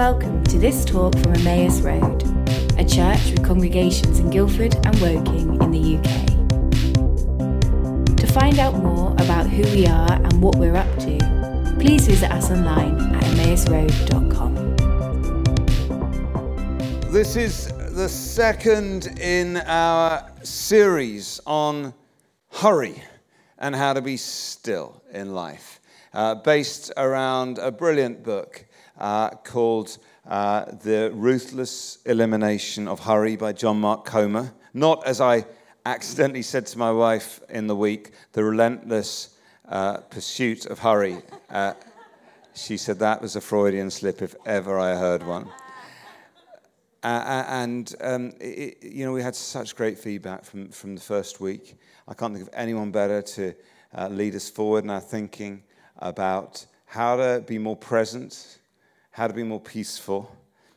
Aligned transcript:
welcome 0.00 0.42
to 0.44 0.58
this 0.58 0.82
talk 0.86 1.12
from 1.18 1.34
Emmaus 1.34 1.82
Road, 1.82 2.22
a 2.78 2.84
church 2.86 3.32
with 3.32 3.44
congregations 3.44 4.18
in 4.18 4.30
Guildford 4.30 4.74
and 4.86 4.98
Woking 4.98 5.60
in 5.60 5.70
the 5.70 5.98
UK. 5.98 6.26
To 8.16 8.26
find 8.26 8.58
out 8.58 8.76
more 8.76 9.12
about 9.18 9.46
who 9.46 9.60
we 9.76 9.86
are 9.86 10.10
and 10.10 10.40
what 10.40 10.56
we're 10.56 10.74
up 10.74 10.88
to, 11.00 11.18
please 11.78 12.06
visit 12.06 12.32
us 12.32 12.50
online 12.50 12.98
at 13.14 13.24
emmausroad.com. 13.24 14.54
This 17.12 17.36
is 17.36 17.66
the 17.94 18.08
second 18.08 19.08
in 19.20 19.58
our 19.58 20.26
series 20.42 21.42
on 21.44 21.92
hurry 22.50 23.02
and 23.58 23.76
how 23.76 23.92
to 23.92 24.00
be 24.00 24.16
still 24.16 25.02
in 25.12 25.34
life, 25.34 25.78
uh, 26.14 26.36
based 26.36 26.90
around 26.96 27.58
a 27.58 27.70
brilliant 27.70 28.22
book 28.22 28.64
uh, 29.00 29.30
called 29.30 29.98
uh, 30.28 30.66
The 30.66 31.10
Ruthless 31.14 31.98
Elimination 32.04 32.86
of 32.86 33.00
Hurry 33.00 33.36
by 33.36 33.52
John 33.52 33.80
Mark 33.80 34.04
Comer. 34.04 34.52
Not, 34.74 35.06
as 35.06 35.20
I 35.20 35.46
accidentally 35.86 36.42
said 36.42 36.66
to 36.66 36.78
my 36.78 36.92
wife 36.92 37.40
in 37.48 37.66
the 37.66 37.76
week, 37.76 38.12
The 38.32 38.44
Relentless 38.44 39.36
uh, 39.68 39.98
Pursuit 39.98 40.66
of 40.66 40.78
Hurry. 40.78 41.18
Uh, 41.48 41.74
she 42.54 42.76
said 42.76 42.98
that 42.98 43.22
was 43.22 43.36
a 43.36 43.40
Freudian 43.40 43.90
slip 43.90 44.22
if 44.22 44.34
ever 44.44 44.78
I 44.78 44.96
heard 44.96 45.26
one. 45.26 45.48
Uh, 47.02 47.44
and 47.48 47.94
um, 48.02 48.32
it, 48.40 48.82
you 48.82 49.06
know, 49.06 49.12
we 49.12 49.22
had 49.22 49.34
such 49.34 49.74
great 49.74 49.98
feedback 49.98 50.44
from, 50.44 50.68
from 50.68 50.94
the 50.94 51.00
first 51.00 51.40
week. 51.40 51.78
I 52.06 52.12
can't 52.12 52.34
think 52.34 52.46
of 52.46 52.52
anyone 52.54 52.90
better 52.90 53.22
to 53.22 53.54
uh, 53.96 54.08
lead 54.08 54.34
us 54.34 54.50
forward 54.50 54.84
in 54.84 54.90
our 54.90 55.00
thinking 55.00 55.62
about 55.98 56.66
how 56.84 57.16
to 57.16 57.42
be 57.46 57.56
more 57.56 57.76
present, 57.76 58.58
how 59.10 59.26
to 59.26 59.34
be 59.34 59.42
more 59.42 59.60
peaceful, 59.60 60.34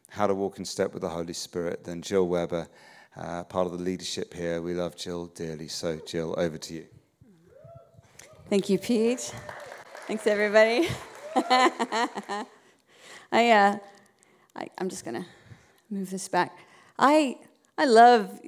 how 0.10 0.28
to 0.28 0.34
walk 0.34 0.58
in 0.58 0.66
step 0.66 0.94
with 0.94 1.02
the 1.02 1.10
Holy 1.10 1.34
Spirit 1.34 1.84
than 1.84 2.02
Jill 2.02 2.28
Weber, 2.28 2.68
uh, 3.16 3.44
part 3.44 3.68
of 3.68 3.74
the 3.74 3.84
leadership 3.84 4.34
here. 4.34 4.62
We 4.62 4.74
love 4.74 4.96
Jill 4.96 5.28
dearly. 5.28 5.68
So, 5.68 6.00
Jill, 6.06 6.34
over 6.38 6.58
to 6.58 6.74
you. 6.74 6.86
Thank 8.50 8.70
you, 8.70 8.80
Pete. 8.80 9.34
Thanks, 10.08 10.28
everybody. 10.28 10.88
I, 11.36 12.46
uh, 13.32 13.78
I, 14.56 14.68
I'm 14.78 14.90
just 14.90 15.06
going 15.06 15.22
to 15.22 15.26
move 15.90 16.10
this 16.10 16.28
back. 16.28 16.58
I, 16.98 17.38
I 17.78 17.86
love 17.86 18.40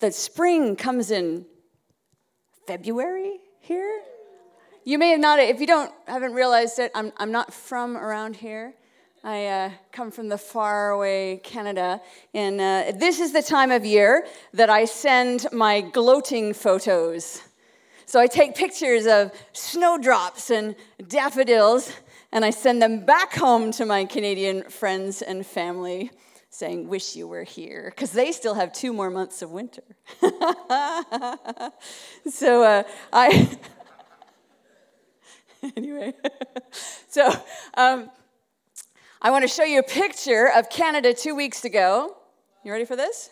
that 0.00 0.14
spring 0.14 0.76
comes 0.76 1.10
in 1.10 1.46
February 2.66 3.38
here. 3.60 4.02
You 4.84 4.98
may 4.98 5.10
have 5.10 5.20
not, 5.20 5.38
if 5.38 5.60
you 5.60 5.66
don't, 5.66 5.92
haven't 6.06 6.32
realized 6.32 6.78
it, 6.78 6.90
I'm, 6.94 7.12
I'm 7.16 7.32
not 7.32 7.54
from 7.54 7.96
around 7.96 8.36
here. 8.36 8.74
I 9.26 9.46
uh, 9.46 9.70
come 9.90 10.10
from 10.10 10.28
the 10.28 10.36
faraway 10.36 11.40
Canada, 11.42 12.02
and 12.34 12.60
uh, 12.60 12.92
this 12.94 13.20
is 13.20 13.32
the 13.32 13.40
time 13.40 13.70
of 13.70 13.82
year 13.82 14.26
that 14.52 14.68
I 14.68 14.84
send 14.84 15.46
my 15.50 15.80
gloating 15.80 16.52
photos. 16.52 17.40
So 18.04 18.20
I 18.20 18.26
take 18.26 18.54
pictures 18.54 19.06
of 19.06 19.32
snowdrops 19.54 20.50
and 20.50 20.76
daffodils, 21.08 21.90
and 22.32 22.44
I 22.44 22.50
send 22.50 22.82
them 22.82 23.06
back 23.06 23.34
home 23.34 23.72
to 23.72 23.86
my 23.86 24.04
Canadian 24.04 24.64
friends 24.64 25.22
and 25.22 25.46
family 25.46 26.10
saying, 26.50 26.86
Wish 26.86 27.16
you 27.16 27.26
were 27.26 27.44
here, 27.44 27.94
because 27.96 28.12
they 28.12 28.30
still 28.30 28.52
have 28.52 28.74
two 28.74 28.92
more 28.92 29.08
months 29.08 29.40
of 29.40 29.50
winter. 29.50 29.84
so 32.30 32.62
uh, 32.62 32.82
I. 33.10 33.58
anyway, 35.78 36.12
so 37.08 37.32
um, 37.72 38.10
I 39.24 39.30
want 39.30 39.40
to 39.40 39.48
show 39.48 39.64
you 39.64 39.78
a 39.78 39.82
picture 39.82 40.50
of 40.54 40.68
Canada 40.68 41.14
two 41.14 41.34
weeks 41.34 41.64
ago. 41.64 42.14
You 42.62 42.72
ready 42.72 42.84
for 42.84 42.94
this? 42.94 43.30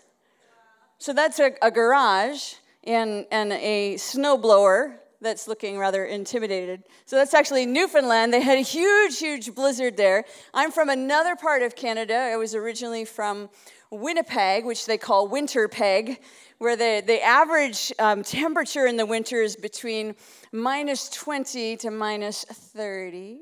So 0.96 1.12
that's 1.12 1.38
a, 1.38 1.52
a 1.60 1.70
garage 1.70 2.54
and, 2.82 3.26
and 3.30 3.52
a 3.52 3.96
snowblower 3.96 4.94
that's 5.20 5.46
looking 5.46 5.76
rather 5.76 6.06
intimidated. 6.06 6.84
So 7.04 7.16
that's 7.16 7.34
actually 7.34 7.66
Newfoundland. 7.66 8.32
They 8.32 8.40
had 8.40 8.56
a 8.56 8.62
huge, 8.62 9.18
huge 9.18 9.54
blizzard 9.54 9.98
there. 9.98 10.24
I'm 10.54 10.70
from 10.70 10.88
another 10.88 11.36
part 11.36 11.60
of 11.60 11.76
Canada. 11.76 12.16
I 12.16 12.36
was 12.36 12.54
originally 12.54 13.04
from 13.04 13.50
Winnipeg, 13.90 14.64
which 14.64 14.86
they 14.86 14.96
call 14.96 15.28
Winterpeg, 15.28 16.16
where 16.56 16.74
the, 16.74 17.02
the 17.06 17.22
average 17.22 17.92
um, 17.98 18.22
temperature 18.22 18.86
in 18.86 18.96
the 18.96 19.04
winter 19.04 19.42
is 19.42 19.56
between 19.56 20.14
minus 20.52 21.10
20 21.10 21.76
to 21.76 21.90
minus 21.90 22.44
30, 22.44 23.40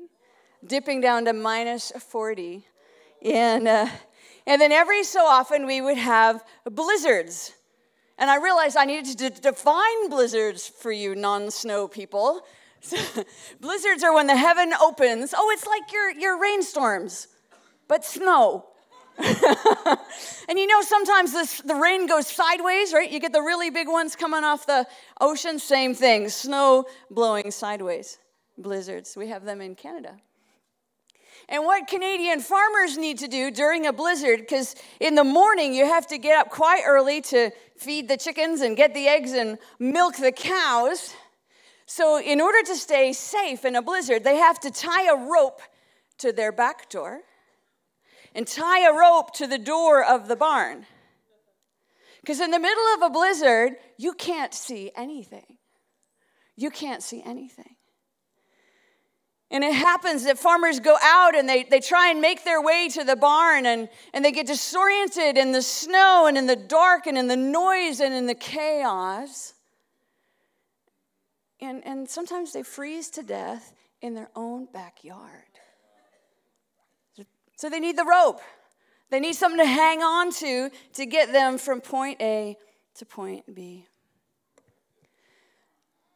dipping 0.65 1.01
down 1.01 1.25
to 1.25 1.33
minus 1.33 1.91
40. 1.91 2.65
And, 3.23 3.67
uh, 3.67 3.87
and 4.47 4.61
then 4.61 4.71
every 4.71 5.03
so 5.03 5.25
often 5.25 5.65
we 5.65 5.81
would 5.81 5.97
have 5.97 6.43
blizzards. 6.65 7.53
And 8.17 8.29
I 8.29 8.37
realized 8.37 8.77
I 8.77 8.85
needed 8.85 9.17
to 9.17 9.29
define 9.29 10.09
blizzards 10.09 10.67
for 10.67 10.91
you 10.91 11.15
non 11.15 11.49
snow 11.51 11.87
people. 11.87 12.45
blizzards 13.61 14.03
are 14.03 14.13
when 14.13 14.27
the 14.27 14.35
heaven 14.35 14.73
opens. 14.73 15.33
Oh, 15.35 15.49
it's 15.51 15.65
like 15.65 15.91
your, 15.91 16.11
your 16.11 16.39
rainstorms, 16.39 17.27
but 17.87 18.03
snow. 18.03 18.67
and 19.17 20.57
you 20.57 20.67
know, 20.67 20.81
sometimes 20.81 21.33
this, 21.33 21.61
the 21.61 21.75
rain 21.75 22.07
goes 22.07 22.27
sideways, 22.27 22.93
right? 22.93 23.11
You 23.11 23.19
get 23.19 23.33
the 23.33 23.41
really 23.41 23.69
big 23.69 23.87
ones 23.87 24.15
coming 24.15 24.43
off 24.43 24.65
the 24.65 24.87
ocean, 25.19 25.59
same 25.59 25.93
thing. 25.93 26.29
Snow 26.29 26.85
blowing 27.09 27.51
sideways. 27.51 28.17
Blizzards. 28.57 29.15
We 29.15 29.27
have 29.27 29.45
them 29.45 29.61
in 29.61 29.75
Canada. 29.75 30.17
And 31.49 31.65
what 31.65 31.87
Canadian 31.87 32.39
farmers 32.39 32.97
need 32.97 33.19
to 33.19 33.27
do 33.27 33.51
during 33.51 33.85
a 33.85 33.93
blizzard, 33.93 34.39
because 34.39 34.75
in 34.99 35.15
the 35.15 35.23
morning 35.23 35.73
you 35.73 35.85
have 35.85 36.07
to 36.07 36.17
get 36.17 36.37
up 36.37 36.49
quite 36.49 36.83
early 36.85 37.21
to 37.21 37.51
feed 37.75 38.07
the 38.07 38.17
chickens 38.17 38.61
and 38.61 38.77
get 38.77 38.93
the 38.93 39.07
eggs 39.07 39.33
and 39.33 39.57
milk 39.79 40.17
the 40.17 40.31
cows. 40.31 41.13
So, 41.85 42.21
in 42.21 42.39
order 42.39 42.63
to 42.63 42.75
stay 42.75 43.11
safe 43.11 43.65
in 43.65 43.75
a 43.75 43.81
blizzard, 43.81 44.23
they 44.23 44.37
have 44.37 44.59
to 44.61 44.71
tie 44.71 45.11
a 45.11 45.15
rope 45.15 45.61
to 46.19 46.31
their 46.31 46.51
back 46.51 46.89
door 46.89 47.21
and 48.33 48.47
tie 48.47 48.87
a 48.87 48.93
rope 48.93 49.33
to 49.33 49.47
the 49.47 49.57
door 49.57 50.03
of 50.03 50.27
the 50.27 50.35
barn. 50.35 50.85
Because 52.21 52.39
in 52.39 52.51
the 52.51 52.59
middle 52.59 52.83
of 52.95 53.01
a 53.01 53.09
blizzard, 53.09 53.73
you 53.97 54.13
can't 54.13 54.53
see 54.53 54.91
anything. 54.95 55.57
You 56.55 56.69
can't 56.69 57.01
see 57.01 57.23
anything. 57.25 57.75
And 59.51 59.65
it 59.65 59.73
happens 59.73 60.23
that 60.23 60.39
farmers 60.39 60.79
go 60.79 60.95
out 61.03 61.35
and 61.35 61.47
they, 61.47 61.63
they 61.63 61.81
try 61.81 62.09
and 62.09 62.21
make 62.21 62.45
their 62.45 62.61
way 62.61 62.87
to 62.89 63.03
the 63.03 63.17
barn 63.17 63.65
and, 63.65 63.89
and 64.13 64.23
they 64.23 64.31
get 64.31 64.47
disoriented 64.47 65.37
in 65.37 65.51
the 65.51 65.61
snow 65.61 66.25
and 66.25 66.37
in 66.37 66.47
the 66.47 66.55
dark 66.55 67.05
and 67.05 67.17
in 67.17 67.27
the 67.27 67.35
noise 67.35 67.99
and 67.99 68.13
in 68.13 68.27
the 68.27 68.33
chaos. 68.33 69.53
And, 71.59 71.85
and 71.85 72.09
sometimes 72.09 72.53
they 72.53 72.63
freeze 72.63 73.09
to 73.11 73.23
death 73.23 73.73
in 74.01 74.13
their 74.13 74.29
own 74.37 74.67
backyard. 74.73 75.43
So 77.57 77.69
they 77.69 77.79
need 77.79 77.97
the 77.97 78.05
rope. 78.05 78.41
They 79.11 79.19
need 79.19 79.35
something 79.35 79.59
to 79.59 79.67
hang 79.67 80.01
on 80.01 80.31
to 80.31 80.71
to 80.93 81.05
get 81.05 81.31
them 81.31 81.59
from 81.59 81.81
point 81.81 82.19
A 82.21 82.57
to 82.95 83.05
point 83.05 83.53
B. 83.53 83.85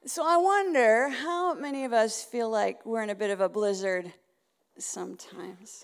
So 0.08 0.24
I 0.24 0.38
wonder 0.38 1.10
how 1.10 1.56
many 1.56 1.84
of 1.84 1.92
us 1.92 2.24
feel 2.24 2.48
like 2.48 2.86
we're 2.86 3.02
in 3.02 3.10
a 3.10 3.16
bit 3.16 3.32
of 3.32 3.42
a 3.42 3.50
blizzard 3.50 4.14
sometimes. 4.78 5.84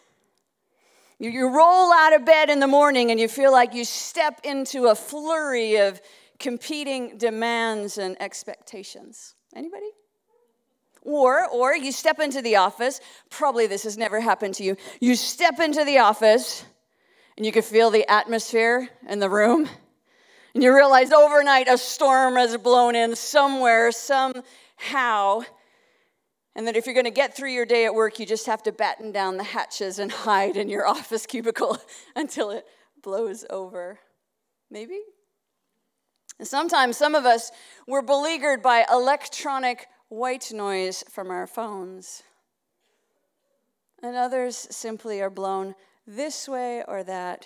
You, 1.18 1.32
you 1.32 1.50
roll 1.50 1.92
out 1.92 2.14
of 2.14 2.24
bed 2.24 2.52
in 2.52 2.60
the 2.60 2.68
morning 2.68 3.10
and 3.10 3.20
you 3.20 3.28
feel 3.28 3.52
like 3.52 3.74
you 3.74 3.84
step 3.84 4.42
into 4.44 4.86
a 4.86 4.96
flurry 4.96 5.78
of 5.78 6.00
competing 6.38 7.18
demands 7.18 7.98
and 7.98 8.16
expectations. 8.22 9.34
Anybody? 9.56 9.90
Or, 11.02 11.48
or 11.48 11.76
you 11.76 11.92
step 11.92 12.20
into 12.20 12.44
the 12.44 12.58
office, 12.58 13.02
probably 13.32 13.66
this 13.66 13.82
has 13.84 13.98
never 13.98 14.20
happened 14.20 14.54
to 14.56 14.64
you. 14.64 14.78
You 15.00 15.16
step 15.16 15.60
into 15.60 15.84
the 15.84 15.98
office 15.98 16.64
and 17.38 17.46
you 17.46 17.52
can 17.52 17.64
feel 17.64 17.90
the 17.90 18.08
atmosphere 18.08 18.88
in 19.10 19.18
the 19.18 19.32
room 19.32 19.68
and 20.54 20.64
you 20.64 20.76
realize 20.76 21.12
overnight 21.12 21.68
a 21.68 21.78
storm 21.78 22.36
has 22.36 22.58
blown 22.58 22.96
in 22.96 23.16
somewhere, 23.16 23.92
somehow. 23.92 25.42
And 26.56 26.68
that 26.68 26.76
if 26.76 26.86
you're 26.86 26.96
going 26.96 27.06
to 27.06 27.12
get 27.12 27.36
through 27.36 27.52
your 27.52 27.66
day 27.66 27.86
at 27.86 27.96
work, 27.96 28.20
you 28.20 28.26
just 28.26 28.46
have 28.48 28.62
to 28.64 28.72
batten 28.72 29.14
down 29.14 29.38
the 29.38 29.44
hatches 29.44 30.00
and 30.00 30.12
hide 30.12 30.58
in 30.58 30.68
your 30.68 30.86
office 30.88 31.26
cubicle 31.26 31.78
until 32.16 32.52
it 32.52 32.66
blows 33.02 33.46
over. 33.50 34.00
Maybe? 34.70 35.00
And 36.40 36.48
sometimes 36.48 36.98
some 36.98 37.16
of 37.16 37.26
us 37.26 37.52
were 37.88 38.02
beleaguered 38.02 38.62
by 38.62 38.86
electronic 38.92 39.88
white 40.10 40.52
noise 40.52 41.04
from 41.10 41.30
our 41.30 41.48
phones. 41.48 42.24
And 44.04 44.16
others 44.16 44.68
simply 44.72 45.22
are 45.22 45.30
blown 45.30 45.76
this 46.08 46.50
way 46.50 46.84
or 46.88 47.04
that 47.04 47.46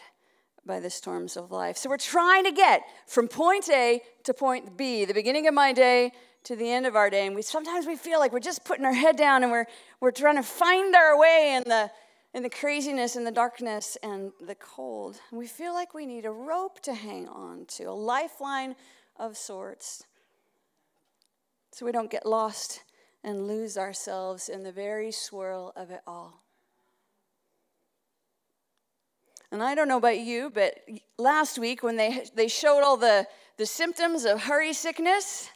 by 0.66 0.80
the 0.80 0.90
storms 0.90 1.38
of 1.38 1.52
life. 1.52 1.78
So 1.78 1.90
we're 1.90 1.98
trying 1.98 2.44
to 2.46 2.52
get 2.52 2.82
from 3.08 3.28
point 3.28 3.70
A 3.70 4.02
to 4.24 4.34
point 4.34 4.76
B, 4.78 5.06
the 5.06 5.14
beginning 5.14 5.48
of 5.48 5.54
my 5.54 5.74
day 5.74 6.12
to 6.46 6.56
the 6.56 6.72
end 6.72 6.86
of 6.86 6.96
our 6.96 7.10
day. 7.10 7.28
And 7.28 7.36
we 7.36 7.42
sometimes 7.42 7.86
we 7.86 7.96
feel 7.96 8.20
like 8.20 8.32
we're 8.32 8.40
just 8.40 8.66
putting 8.66 8.86
our 8.86 8.94
head 8.94 9.16
down 9.16 9.44
and 9.44 9.52
we're 9.52 9.66
we're 10.00 10.12
trying 10.12 10.38
to 10.38 10.44
find 10.44 10.96
our 10.96 11.20
way 11.20 11.54
in 11.56 11.70
the 11.70 11.92
in 12.34 12.44
the 12.44 12.50
craziness 12.50 13.16
and 13.16 13.26
the 13.26 13.32
darkness 13.32 13.98
and 14.04 14.32
the 14.42 14.56
cold. 14.56 15.20
We 15.32 15.48
feel 15.48 15.74
like 15.74 15.94
we 15.94 16.06
need 16.06 16.26
a 16.26 16.32
rope 16.32 16.82
to 16.82 16.94
hang 16.94 17.28
on 17.28 17.66
to, 17.78 17.86
a 17.86 17.92
lifeline 17.92 18.76
of 19.18 19.38
sorts, 19.38 20.04
so 21.72 21.86
we 21.86 21.92
don't 21.92 22.12
get 22.12 22.26
lost 22.26 22.84
and 23.24 23.48
lose 23.48 23.78
ourselves 23.78 24.50
in 24.50 24.64
the 24.64 24.72
very 24.72 25.12
swirl 25.12 25.72
of 25.76 25.92
it 25.92 26.02
all. 26.06 26.45
And 29.56 29.64
I 29.64 29.74
don't 29.74 29.88
know 29.88 29.96
about 29.96 30.20
you, 30.20 30.52
but 30.54 30.82
last 31.18 31.58
week 31.58 31.82
when 31.82 31.96
they, 31.96 32.26
they 32.36 32.50
showed 32.50 32.82
all 32.82 32.98
the, 32.98 33.26
the 33.56 33.66
symptoms 33.66 34.26
of 34.26 34.42
hurry 34.42 34.74
sickness 34.74 35.50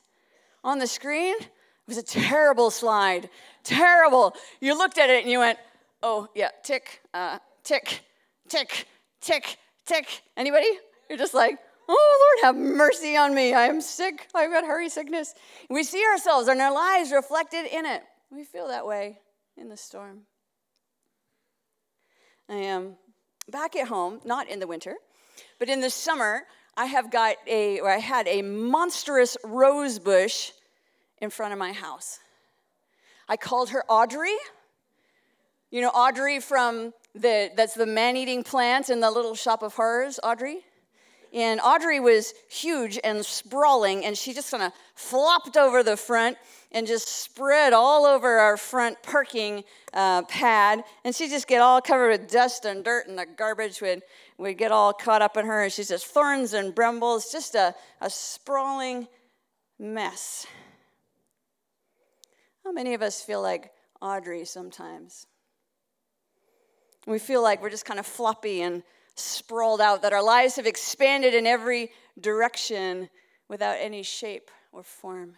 on 0.63 0.80
the 0.80 0.88
screen, 0.88 1.36
it 1.36 1.50
was 1.86 1.98
a 1.98 2.04
terrible 2.04 2.72
slide. 2.72 3.30
Terrible. 3.66 4.38
You 4.62 4.78
looked 4.78 5.00
at 5.00 5.10
it 5.10 5.24
and 5.24 5.30
you 5.30 5.40
went, 5.40 5.60
oh, 6.01 6.30
yeah, 6.34 6.48
tick, 6.63 7.01
uh, 7.13 7.40
tick, 7.66 8.00
tick, 8.48 8.88
tick, 9.19 9.57
tick. 9.86 10.22
Anybody? 10.38 10.69
You're 11.10 11.18
just 11.19 11.34
like, 11.34 11.60
oh, 11.90 12.40
Lord, 12.42 12.56
have 12.56 12.63
mercy 12.78 13.18
on 13.18 13.36
me. 13.36 13.54
I 13.54 13.66
am 13.66 13.81
sick. 13.81 14.30
I've 14.34 14.50
got 14.50 14.63
hurry 14.63 14.88
sickness. 14.88 15.34
We 15.69 15.84
see 15.84 16.06
ourselves 16.06 16.48
and 16.48 16.62
our 16.62 16.74
lives 16.74 17.12
reflected 17.12 17.66
in 17.66 17.86
it. 17.86 18.04
We 18.31 18.46
feel 18.46 18.69
that 18.69 18.88
way 18.88 19.19
in 19.57 19.68
the 19.68 19.75
storm. 19.75 20.22
I 22.48 22.56
am 22.56 22.96
back 23.50 23.75
at 23.75 23.88
home, 23.88 24.19
not 24.25 24.50
in 24.50 24.60
the 24.60 24.68
winter, 24.68 24.96
but 25.57 25.69
in 25.69 25.81
the 25.81 25.90
summer. 25.90 26.44
I 26.78 26.86
have 26.86 27.12
got 27.12 27.36
a, 27.46 27.80
or 27.81 27.90
I 27.90 27.98
had 27.98 28.28
a 28.28 28.42
monstrous 28.42 29.36
rose 29.44 30.00
bush 30.00 30.51
in 31.19 31.30
front 31.30 31.51
of 31.51 31.60
my 31.60 31.74
house. 31.74 32.19
I 33.28 33.36
called 33.36 33.69
her 33.72 33.84
Audrey 33.90 34.38
you 35.72 35.81
know 35.81 35.90
Audrey 35.90 36.40
from 36.40 36.94
the 37.13 37.51
that's 37.56 37.75
the 37.75 37.86
man-eating 37.86 38.44
plant 38.44 38.90
in 38.90 39.00
the 39.00 39.12
little 39.12 39.36
shop 39.36 39.62
of 39.62 39.75
horrors, 39.75 40.19
Audrey? 40.24 40.62
And 41.33 41.59
Audrey 41.59 41.99
was 41.99 42.33
huge 42.49 42.99
and 43.03 43.23
sprawling, 43.23 44.03
and 44.03 44.17
she 44.17 44.33
just 44.33 44.49
kind 44.49 44.63
of 44.63 44.71
flopped 44.95 45.57
over 45.57 45.83
the 45.83 45.95
front 45.95 46.37
and 46.71 46.87
just 46.87 47.07
spread 47.07 47.73
all 47.73 48.05
over 48.05 48.39
our 48.39 48.57
front 48.57 49.01
parking 49.03 49.63
uh, 49.93 50.23
pad. 50.23 50.83
And 51.03 51.15
she'd 51.15 51.29
just 51.29 51.47
get 51.47 51.61
all 51.61 51.81
covered 51.81 52.09
with 52.09 52.31
dust 52.31 52.65
and 52.65 52.83
dirt, 52.83 53.07
and 53.07 53.17
the 53.17 53.25
garbage 53.25 53.79
would, 53.81 54.01
would 54.37 54.57
get 54.57 54.71
all 54.71 54.91
caught 54.91 55.21
up 55.21 55.37
in 55.37 55.45
her. 55.45 55.63
And 55.63 55.71
she's 55.71 55.89
just 55.89 56.07
thorns 56.07 56.53
and 56.53 56.73
brambles, 56.73 57.31
just 57.31 57.53
a, 57.53 57.75
a 58.01 58.09
sprawling 58.09 59.07
mess. 59.77 60.47
How 62.63 62.71
many 62.71 62.93
of 62.93 63.01
us 63.01 63.21
feel 63.21 63.41
like 63.41 63.71
Audrey 64.01 64.45
sometimes? 64.45 65.27
We 67.07 67.17
feel 67.17 67.41
like 67.41 67.61
we're 67.61 67.69
just 67.69 67.85
kind 67.85 67.99
of 67.99 68.05
floppy 68.05 68.61
and 68.61 68.83
sprawled 69.19 69.81
out, 69.81 70.01
that 70.01 70.13
our 70.13 70.24
lives 70.24 70.56
have 70.56 70.66
expanded 70.66 71.33
in 71.33 71.45
every 71.45 71.92
direction 72.19 73.10
without 73.48 73.77
any 73.80 74.04
shape 74.04 74.50
or 74.71 74.83
form. 74.83 75.36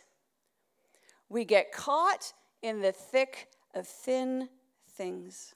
We 1.29 1.45
get 1.45 1.71
caught 1.71 2.33
in 2.61 2.81
the 2.81 2.91
thick 2.91 3.47
of 3.73 3.87
thin 3.87 4.49
things. 4.89 5.55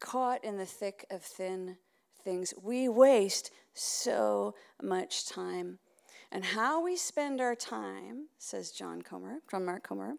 Caught 0.00 0.44
in 0.44 0.58
the 0.58 0.66
thick 0.66 1.06
of 1.10 1.22
thin 1.22 1.78
things. 2.22 2.52
We 2.62 2.88
waste 2.88 3.50
so 3.74 4.54
much 4.82 5.26
time. 5.26 5.78
And 6.30 6.44
how 6.44 6.84
we 6.84 6.96
spend 6.96 7.40
our 7.40 7.54
time, 7.54 8.26
says 8.38 8.70
John 8.70 9.00
Comer, 9.00 9.38
from 9.46 9.64
Mark 9.64 9.84
Comer, 9.84 10.16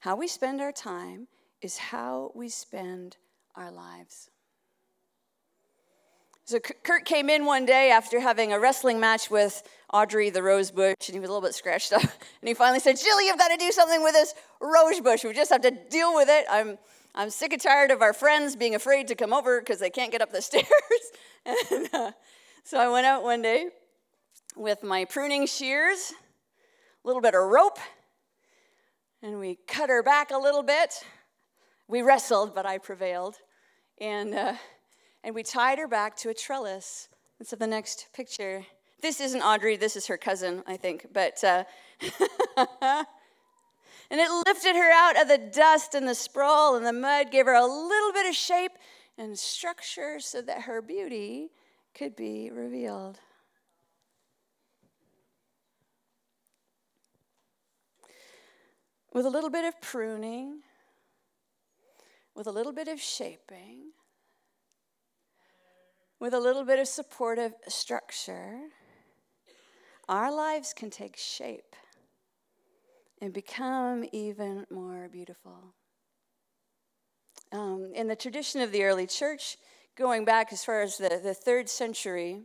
how 0.00 0.16
we 0.16 0.26
spend 0.26 0.60
our 0.60 0.72
time 0.72 1.28
is 1.60 1.76
how 1.76 2.32
we 2.34 2.48
spend 2.48 3.18
our 3.56 3.70
lives. 3.70 4.30
So 6.46 6.58
Kurt 6.60 7.06
came 7.06 7.30
in 7.30 7.46
one 7.46 7.64
day 7.64 7.90
after 7.90 8.20
having 8.20 8.52
a 8.52 8.60
wrestling 8.60 9.00
match 9.00 9.30
with 9.30 9.62
Audrey 9.90 10.28
the 10.28 10.42
rose 10.42 10.70
bush, 10.70 10.94
and 11.06 11.14
he 11.14 11.20
was 11.20 11.30
a 11.30 11.32
little 11.32 11.46
bit 11.46 11.54
scratched 11.54 11.92
up. 11.92 12.02
And 12.40 12.48
he 12.48 12.52
finally 12.52 12.80
said, 12.80 12.98
Jill, 13.00 13.22
you've 13.22 13.38
got 13.38 13.48
to 13.48 13.56
do 13.56 13.72
something 13.72 14.02
with 14.02 14.12
this 14.12 14.34
rose 14.60 15.00
bush. 15.00 15.24
We 15.24 15.32
just 15.32 15.50
have 15.50 15.62
to 15.62 15.70
deal 15.70 16.14
with 16.14 16.28
it. 16.28 16.44
I'm, 16.50 16.76
I'm 17.14 17.30
sick 17.30 17.54
and 17.54 17.62
tired 17.62 17.90
of 17.90 18.02
our 18.02 18.12
friends 18.12 18.56
being 18.56 18.74
afraid 18.74 19.08
to 19.08 19.14
come 19.14 19.32
over 19.32 19.60
because 19.60 19.78
they 19.78 19.88
can't 19.88 20.12
get 20.12 20.20
up 20.20 20.30
the 20.30 20.42
stairs. 20.42 20.66
and, 21.70 21.88
uh, 21.94 22.12
so 22.62 22.78
I 22.78 22.90
went 22.90 23.06
out 23.06 23.22
one 23.22 23.40
day 23.40 23.68
with 24.54 24.82
my 24.82 25.06
pruning 25.06 25.46
shears, 25.46 26.12
a 27.02 27.06
little 27.06 27.22
bit 27.22 27.34
of 27.34 27.42
rope, 27.42 27.78
and 29.22 29.38
we 29.38 29.58
cut 29.66 29.88
her 29.88 30.02
back 30.02 30.30
a 30.30 30.38
little 30.38 30.62
bit. 30.62 31.02
We 31.88 32.02
wrestled, 32.02 32.54
but 32.54 32.66
I 32.66 32.76
prevailed. 32.76 33.36
And, 34.00 34.34
uh, 34.34 34.54
and 35.22 35.34
we 35.34 35.42
tied 35.42 35.78
her 35.78 35.88
back 35.88 36.16
to 36.16 36.30
a 36.30 36.34
trellis. 36.34 37.08
And 37.38 37.46
so 37.46 37.56
the 37.56 37.66
next 37.66 38.08
picture, 38.12 38.64
this 39.00 39.20
isn't 39.20 39.42
Audrey, 39.42 39.76
this 39.76 39.96
is 39.96 40.06
her 40.06 40.16
cousin, 40.16 40.62
I 40.66 40.76
think. 40.76 41.06
But, 41.12 41.42
uh, 41.42 41.64
and 42.56 43.06
it 44.20 44.30
lifted 44.46 44.76
her 44.76 44.92
out 44.92 45.20
of 45.20 45.28
the 45.28 45.38
dust 45.38 45.94
and 45.94 46.06
the 46.08 46.14
sprawl 46.14 46.76
and 46.76 46.84
the 46.84 46.92
mud, 46.92 47.30
gave 47.30 47.46
her 47.46 47.54
a 47.54 47.66
little 47.66 48.12
bit 48.12 48.26
of 48.28 48.34
shape 48.34 48.72
and 49.16 49.38
structure 49.38 50.18
so 50.20 50.42
that 50.42 50.62
her 50.62 50.82
beauty 50.82 51.50
could 51.94 52.16
be 52.16 52.50
revealed. 52.50 53.18
with 59.14 59.24
a 59.24 59.30
little 59.30 59.48
bit 59.48 59.64
of 59.64 59.80
pruning, 59.80 60.58
with 62.34 62.46
a 62.46 62.52
little 62.52 62.72
bit 62.72 62.88
of 62.88 63.00
shaping, 63.00 63.92
with 66.20 66.34
a 66.34 66.40
little 66.40 66.64
bit 66.64 66.78
of 66.78 66.88
supportive 66.88 67.52
structure, 67.68 68.60
our 70.08 70.34
lives 70.34 70.72
can 70.72 70.90
take 70.90 71.16
shape 71.16 71.76
and 73.20 73.32
become 73.32 74.04
even 74.12 74.66
more 74.70 75.08
beautiful. 75.10 75.74
Um, 77.52 77.92
in 77.94 78.08
the 78.08 78.16
tradition 78.16 78.60
of 78.60 78.72
the 78.72 78.84
early 78.84 79.06
church, 79.06 79.56
going 79.96 80.24
back 80.24 80.52
as 80.52 80.64
far 80.64 80.82
as 80.82 80.98
the, 80.98 81.20
the 81.22 81.34
third 81.34 81.68
century, 81.68 82.42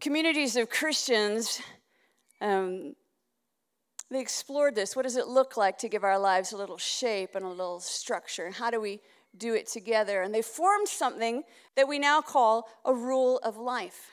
communities 0.00 0.54
of 0.56 0.68
Christians, 0.68 1.60
um, 2.40 2.94
they 4.10 4.20
explored 4.20 4.74
this. 4.74 4.94
What 4.94 5.02
does 5.02 5.16
it 5.16 5.28
look 5.28 5.56
like 5.56 5.78
to 5.78 5.88
give 5.88 6.04
our 6.04 6.18
lives 6.18 6.52
a 6.52 6.56
little 6.56 6.78
shape 6.78 7.34
and 7.34 7.44
a 7.44 7.48
little 7.48 7.80
structure? 7.80 8.44
And 8.44 8.54
how 8.54 8.70
do 8.70 8.80
we 8.80 9.00
do 9.36 9.54
it 9.54 9.66
together? 9.66 10.22
And 10.22 10.34
they 10.34 10.42
formed 10.42 10.88
something 10.88 11.42
that 11.76 11.88
we 11.88 11.98
now 11.98 12.20
call 12.20 12.68
a 12.84 12.94
rule 12.94 13.40
of 13.42 13.56
life. 13.56 14.10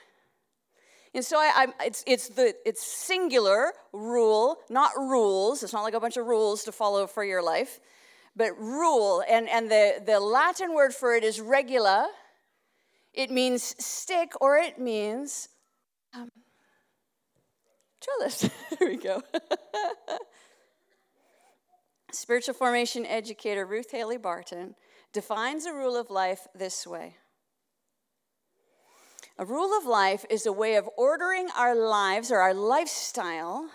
And 1.14 1.24
so 1.24 1.36
I, 1.36 1.66
I, 1.78 1.84
it's, 1.84 2.02
it's, 2.06 2.28
the, 2.30 2.54
it's 2.64 2.82
singular 2.82 3.72
rule, 3.92 4.56
not 4.70 4.92
rules. 4.96 5.62
It's 5.62 5.72
not 5.72 5.82
like 5.82 5.94
a 5.94 6.00
bunch 6.00 6.16
of 6.16 6.26
rules 6.26 6.64
to 6.64 6.72
follow 6.72 7.06
for 7.06 7.22
your 7.22 7.42
life, 7.42 7.80
but 8.34 8.58
rule. 8.58 9.22
And, 9.28 9.48
and 9.48 9.70
the, 9.70 10.02
the 10.04 10.18
Latin 10.18 10.74
word 10.74 10.94
for 10.94 11.14
it 11.14 11.22
is 11.22 11.38
regula. 11.38 12.10
It 13.12 13.30
means 13.30 13.74
stick 13.78 14.32
or 14.40 14.56
it 14.56 14.78
means 14.78 15.50
um, 16.14 16.30
trellis. 18.02 18.50
there 18.78 18.88
we 18.88 18.96
go. 18.96 19.22
Spiritual 22.12 22.54
formation 22.54 23.06
educator 23.06 23.64
Ruth 23.64 23.90
Haley 23.90 24.18
Barton 24.18 24.74
defines 25.12 25.64
a 25.64 25.72
rule 25.72 25.96
of 25.96 26.10
life 26.10 26.46
this 26.54 26.86
way 26.86 27.16
A 29.38 29.44
rule 29.44 29.76
of 29.76 29.86
life 29.86 30.24
is 30.28 30.44
a 30.44 30.52
way 30.52 30.76
of 30.76 30.88
ordering 30.96 31.48
our 31.56 31.74
lives 31.74 32.30
or 32.30 32.38
our 32.38 32.54
lifestyle 32.54 33.70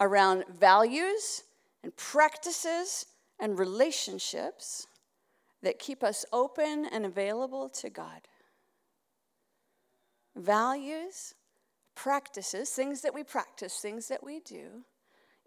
around 0.00 0.44
values 0.48 1.44
and 1.82 1.94
practices 1.96 3.06
and 3.38 3.58
relationships 3.58 4.86
that 5.62 5.78
keep 5.78 6.02
us 6.02 6.24
open 6.32 6.86
and 6.92 7.04
available 7.04 7.68
to 7.68 7.90
God. 7.90 8.22
Values, 10.34 11.34
practices, 11.96 12.70
things 12.70 13.00
that 13.02 13.12
we 13.12 13.24
practice, 13.24 13.78
things 13.78 14.06
that 14.08 14.22
we 14.22 14.38
do, 14.40 14.84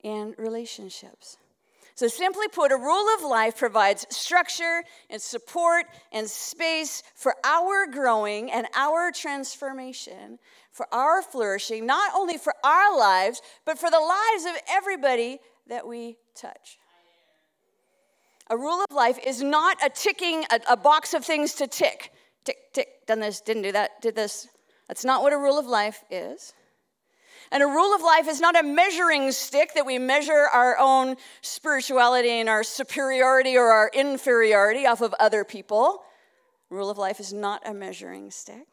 and 0.03 0.36
relationships. 0.38 1.38
So, 1.96 2.08
simply 2.08 2.48
put, 2.48 2.72
a 2.72 2.77
rule 2.77 3.08
of 3.18 3.24
life 3.24 3.58
provides 3.58 4.06
structure 4.10 4.84
and 5.10 5.22
support 5.22 5.86
and 6.13 6.29
space 6.29 7.03
for 7.15 7.36
our 7.44 7.88
growing 7.88 8.50
and 8.51 8.68
our 8.74 9.12
transformation, 9.12 10.39
for 10.72 10.88
our 10.94 11.22
flourishing, 11.22 11.86
not 11.86 12.13
only 12.15 12.38
for 12.38 12.53
our 12.63 12.98
lives, 12.98 13.41
but 13.65 13.77
for 13.77 13.91
the 13.91 14.00
lives 14.00 14.46
of 14.46 14.62
everybody 14.70 15.39
that 15.68 15.86
we 15.86 16.18
touch. 16.36 16.77
A 18.50 18.58
rule 18.58 18.82
of 18.89 18.96
life 18.96 19.20
is 19.25 19.44
not 19.44 19.77
a 19.84 19.89
ticking, 19.89 20.46
a, 20.51 20.60
a 20.72 20.77
box 20.77 21.13
of 21.13 21.24
things 21.24 21.53
to 21.56 21.68
tick. 21.68 22.12
Tick, 22.46 22.74
tick, 22.74 23.06
done 23.06 23.20
this, 23.20 23.41
didn't 23.41 23.63
do 23.63 23.74
that, 23.74 24.01
did 24.01 24.15
this. 24.15 24.48
That's 24.89 25.05
not 25.05 25.22
what 25.22 25.31
a 25.31 25.38
rule 25.38 25.60
of 25.60 25.67
life 25.67 26.03
is. 26.10 26.53
And 27.51 27.63
a 27.63 27.67
rule 27.67 27.96
of 27.96 28.01
life 28.01 28.27
is 28.27 28.41
not 28.41 28.60
a 28.60 28.63
measuring 28.63 29.31
stick 29.31 29.74
that 29.75 29.86
we 29.86 29.98
measure 30.00 30.48
our 30.51 30.77
own 30.77 31.15
spirituality 31.41 32.29
and 32.29 32.50
our 32.50 32.63
superiority 32.63 33.55
or 33.55 33.72
our 33.72 33.89
inferiority 33.93 34.86
off 34.86 35.01
of 35.01 35.13
other 35.19 35.43
people. 35.43 36.03
Rule 36.69 36.89
of 36.89 36.98
life 36.98 37.19
is 37.19 37.31
not 37.31 37.62
a 37.67 37.74
measuring 37.74 38.31
stick. 38.31 38.67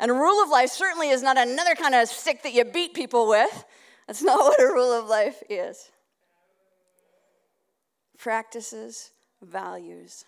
And 0.00 0.10
a 0.10 0.14
rule 0.14 0.42
of 0.42 0.48
life 0.48 0.70
certainly 0.70 1.10
is 1.10 1.22
not 1.22 1.38
another 1.38 1.74
kind 1.74 1.94
of 1.94 2.08
stick 2.08 2.42
that 2.42 2.54
you 2.54 2.64
beat 2.64 2.94
people 2.94 3.28
with. 3.28 3.64
That's 4.06 4.22
not 4.22 4.38
what 4.40 4.60
a 4.60 4.66
rule 4.66 4.92
of 4.92 5.06
life 5.06 5.42
is. 5.48 5.90
Practices, 8.18 9.10
values, 9.42 10.24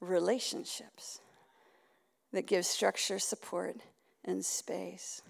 relationships 0.00 1.20
that 2.32 2.46
give 2.46 2.64
structure, 2.64 3.18
support, 3.18 3.76
and 4.24 4.44
space 4.44 5.22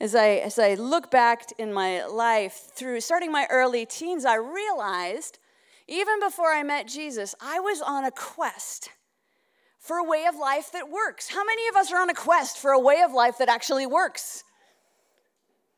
as 0.00 0.14
I, 0.14 0.28
as 0.34 0.58
I 0.58 0.74
look 0.74 1.10
back 1.10 1.46
in 1.58 1.72
my 1.72 2.04
life 2.04 2.70
through 2.74 3.00
starting 3.00 3.32
my 3.32 3.46
early 3.50 3.86
teens, 3.86 4.24
I 4.24 4.36
realized 4.36 5.38
even 5.86 6.20
before 6.20 6.52
I 6.52 6.62
met 6.62 6.88
Jesus, 6.88 7.34
I 7.40 7.60
was 7.60 7.80
on 7.80 8.04
a 8.04 8.10
quest 8.10 8.90
for 9.78 9.98
a 9.98 10.04
way 10.04 10.26
of 10.26 10.34
life 10.36 10.72
that 10.72 10.90
works. 10.90 11.28
How 11.28 11.44
many 11.44 11.68
of 11.68 11.76
us 11.76 11.92
are 11.92 12.00
on 12.00 12.10
a 12.10 12.14
quest 12.14 12.58
for 12.58 12.70
a 12.70 12.78
way 12.78 13.02
of 13.02 13.12
life 13.12 13.38
that 13.38 13.48
actually 13.48 13.86
works? 13.86 14.44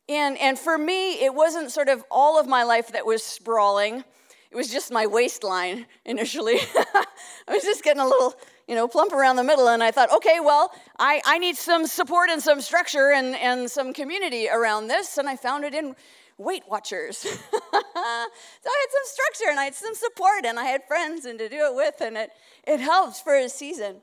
And, 0.09 0.37
and 0.37 0.57
for 0.57 0.77
me, 0.77 1.23
it 1.23 1.33
wasn't 1.33 1.71
sort 1.71 1.89
of 1.89 2.03
all 2.09 2.39
of 2.39 2.47
my 2.47 2.63
life 2.63 2.93
that 2.93 3.05
was 3.05 3.21
sprawling. 3.21 4.05
It 4.49 4.55
was 4.55 4.69
just 4.69 4.91
my 4.91 5.05
waistline 5.05 5.85
initially. 6.05 6.57
I 6.75 7.05
was 7.53 7.63
just 7.63 7.83
getting 7.83 8.01
a 8.01 8.05
little 8.05 8.33
you 8.67 8.75
know, 8.75 8.87
plump 8.87 9.13
around 9.13 9.37
the 9.37 9.43
middle. 9.43 9.67
And 9.69 9.81
I 9.81 9.91
thought, 9.91 10.11
okay, 10.13 10.39
well, 10.39 10.71
I, 10.99 11.21
I 11.25 11.37
need 11.37 11.55
some 11.55 11.87
support 11.87 12.29
and 12.29 12.41
some 12.41 12.61
structure 12.61 13.11
and, 13.11 13.35
and 13.35 13.71
some 13.71 13.93
community 13.93 14.49
around 14.49 14.87
this. 14.87 15.17
And 15.17 15.27
I 15.27 15.35
found 15.35 15.63
it 15.63 15.73
in 15.73 15.95
Weight 16.37 16.63
Watchers. 16.67 17.17
so 17.17 17.29
I 17.31 18.27
had 18.63 18.91
some 18.91 19.05
structure 19.05 19.49
and 19.49 19.59
I 19.59 19.65
had 19.65 19.75
some 19.75 19.95
support 19.95 20.45
and 20.45 20.59
I 20.59 20.65
had 20.65 20.83
friends 20.87 21.25
and 21.25 21.39
to 21.39 21.49
do 21.49 21.65
it 21.65 21.75
with, 21.75 22.01
and 22.01 22.17
it, 22.17 22.29
it 22.65 22.79
helped 22.79 23.23
for 23.23 23.35
a 23.35 23.49
season. 23.49 23.97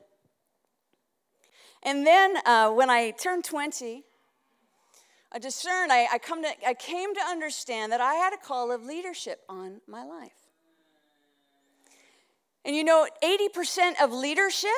And 1.83 2.05
then 2.05 2.35
uh, 2.45 2.71
when 2.71 2.89
I 2.89 3.11
turned 3.11 3.43
20, 3.43 4.03
I 5.31 5.39
discerned, 5.39 5.91
I, 5.91 6.07
I, 6.13 6.17
come 6.17 6.41
to, 6.43 6.49
I 6.67 6.73
came 6.73 7.13
to 7.13 7.21
understand 7.21 7.91
that 7.91 8.01
I 8.01 8.15
had 8.15 8.33
a 8.33 8.37
call 8.37 8.71
of 8.71 8.83
leadership 8.83 9.43
on 9.47 9.81
my 9.87 10.03
life. 10.03 10.44
And 12.65 12.75
you 12.75 12.83
know, 12.83 13.07
80% 13.23 14.01
of 14.03 14.11
leadership 14.11 14.71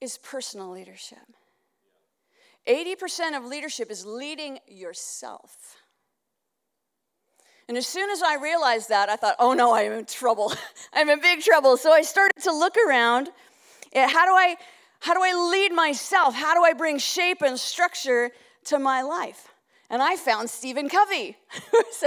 is 0.00 0.18
personal 0.18 0.70
leadership. 0.70 1.18
80% 2.66 3.36
of 3.36 3.44
leadership 3.44 3.90
is 3.90 4.06
leading 4.06 4.58
yourself. 4.66 5.76
And 7.68 7.76
as 7.76 7.86
soon 7.86 8.08
as 8.10 8.22
I 8.22 8.36
realized 8.36 8.88
that, 8.88 9.10
I 9.10 9.16
thought, 9.16 9.36
oh 9.38 9.52
no, 9.52 9.74
I'm 9.74 9.92
in 9.92 10.06
trouble. 10.06 10.52
I'm 10.92 11.10
in 11.10 11.20
big 11.20 11.42
trouble. 11.42 11.76
So 11.76 11.92
I 11.92 12.02
started 12.02 12.42
to 12.42 12.52
look 12.52 12.76
around 12.76 13.28
at 13.94 14.10
how 14.10 14.24
do 14.24 14.32
I 14.32 14.56
how 15.00 15.12
do 15.12 15.20
I 15.22 15.50
lead 15.50 15.72
myself? 15.74 16.34
How 16.34 16.54
do 16.54 16.64
I 16.64 16.72
bring 16.72 16.96
shape 16.96 17.42
and 17.42 17.60
structure 17.60 18.30
to 18.64 18.78
my 18.78 19.02
life? 19.02 19.53
And 19.90 20.02
I 20.02 20.16
found 20.16 20.48
Stephen 20.48 20.88
Covey, 20.88 21.36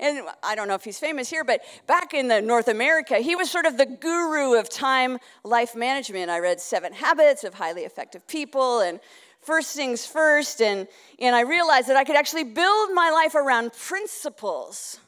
and 0.00 0.22
I 0.42 0.54
don't 0.54 0.68
know 0.68 0.74
if 0.74 0.84
he's 0.84 0.98
famous 0.98 1.28
here, 1.28 1.44
but 1.44 1.60
back 1.86 2.14
in 2.14 2.28
the 2.28 2.40
North 2.40 2.66
America, 2.68 3.18
he 3.18 3.36
was 3.36 3.50
sort 3.50 3.66
of 3.66 3.76
the 3.76 3.86
guru 3.86 4.58
of 4.58 4.68
time 4.70 5.18
life 5.44 5.76
management. 5.76 6.30
I 6.30 6.38
read 6.38 6.60
Seven 6.60 6.92
Habits 6.92 7.44
of 7.44 7.54
Highly 7.54 7.82
Effective 7.82 8.26
People 8.26 8.80
and 8.80 9.00
First 9.40 9.76
Things 9.76 10.06
First, 10.06 10.62
and, 10.62 10.88
and 11.18 11.36
I 11.36 11.42
realized 11.42 11.88
that 11.88 11.96
I 11.96 12.04
could 12.04 12.16
actually 12.16 12.44
build 12.44 12.90
my 12.94 13.10
life 13.10 13.34
around 13.34 13.74
principles. 13.74 14.98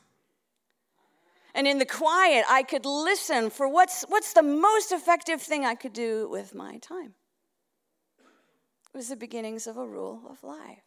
And 1.55 1.67
in 1.67 1.79
the 1.79 1.87
quiet, 1.87 2.45
I 2.51 2.63
could 2.63 2.85
listen 2.85 3.49
for 3.49 3.67
what's, 3.67 4.03
what's 4.09 4.35
the 4.35 4.43
most 4.43 4.93
effective 4.93 5.41
thing 5.41 5.65
I 5.65 5.75
could 5.75 5.95
do 5.95 6.29
with 6.29 6.55
my 6.55 6.77
time. 6.77 7.15
It 8.19 8.97
was 8.97 9.09
the 9.09 9.17
beginnings 9.17 9.67
of 9.67 9.79
a 9.79 9.87
rule 9.87 10.21
of 10.29 10.45
life. 10.45 10.83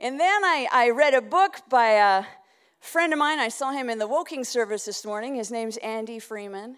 And 0.00 0.20
then 0.20 0.44
I, 0.44 0.68
I 0.70 0.90
read 0.90 1.14
a 1.14 1.20
book 1.20 1.62
by 1.68 1.90
a 1.90 2.24
friend 2.78 3.12
of 3.12 3.18
mine. 3.18 3.40
I 3.40 3.48
saw 3.48 3.72
him 3.72 3.90
in 3.90 3.98
the 3.98 4.06
Woking 4.06 4.44
service 4.44 4.84
this 4.84 5.04
morning. 5.04 5.34
His 5.34 5.50
name's 5.50 5.76
Andy 5.78 6.20
Freeman. 6.20 6.76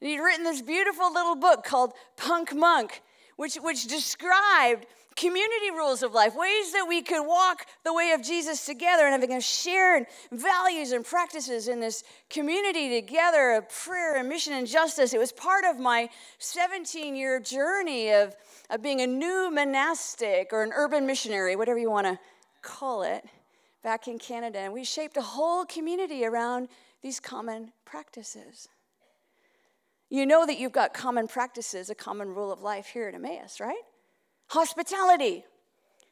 And 0.00 0.10
he'd 0.10 0.20
written 0.20 0.44
this 0.44 0.62
beautiful 0.62 1.12
little 1.12 1.36
book 1.36 1.64
called 1.64 1.92
Punk 2.16 2.54
Monk, 2.54 3.02
which, 3.36 3.56
which 3.56 3.86
described 3.86 4.86
community 5.16 5.70
rules 5.70 6.02
of 6.02 6.12
life, 6.12 6.34
ways 6.34 6.72
that 6.72 6.86
we 6.88 7.02
could 7.02 7.26
walk 7.26 7.66
the 7.84 7.92
way 7.92 8.12
of 8.12 8.22
Jesus 8.22 8.64
together 8.64 9.04
and 9.04 9.12
having 9.12 9.36
a 9.36 9.40
shared 9.40 10.06
values 10.32 10.92
and 10.92 11.04
practices 11.04 11.68
in 11.68 11.80
this 11.80 12.04
community 12.28 13.00
together 13.00 13.52
of 13.52 13.68
prayer 13.68 14.16
and 14.16 14.28
mission 14.28 14.52
and 14.52 14.66
justice. 14.66 15.12
It 15.12 15.18
was 15.18 15.32
part 15.32 15.64
of 15.64 15.78
my 15.78 16.08
17 16.38 17.16
year 17.16 17.40
journey 17.40 18.10
of, 18.12 18.34
of 18.70 18.82
being 18.82 19.00
a 19.00 19.06
new 19.06 19.50
monastic 19.50 20.50
or 20.52 20.62
an 20.62 20.72
urban 20.74 21.06
missionary, 21.06 21.56
whatever 21.56 21.78
you 21.78 21.90
want 21.90 22.06
to 22.06 22.18
call 22.62 23.02
it, 23.02 23.24
back 23.82 24.08
in 24.08 24.18
Canada. 24.18 24.58
And 24.58 24.72
we 24.72 24.84
shaped 24.84 25.16
a 25.16 25.22
whole 25.22 25.64
community 25.64 26.24
around 26.24 26.68
these 27.02 27.18
common 27.18 27.72
practices. 27.84 28.68
You 30.08 30.26
know 30.26 30.44
that 30.44 30.58
you've 30.58 30.72
got 30.72 30.92
common 30.92 31.28
practices, 31.28 31.88
a 31.88 31.94
common 31.94 32.28
rule 32.28 32.52
of 32.52 32.62
life 32.62 32.86
here 32.86 33.08
at 33.08 33.14
Emmaus, 33.14 33.60
right? 33.60 33.82
Hospitality 34.50 35.44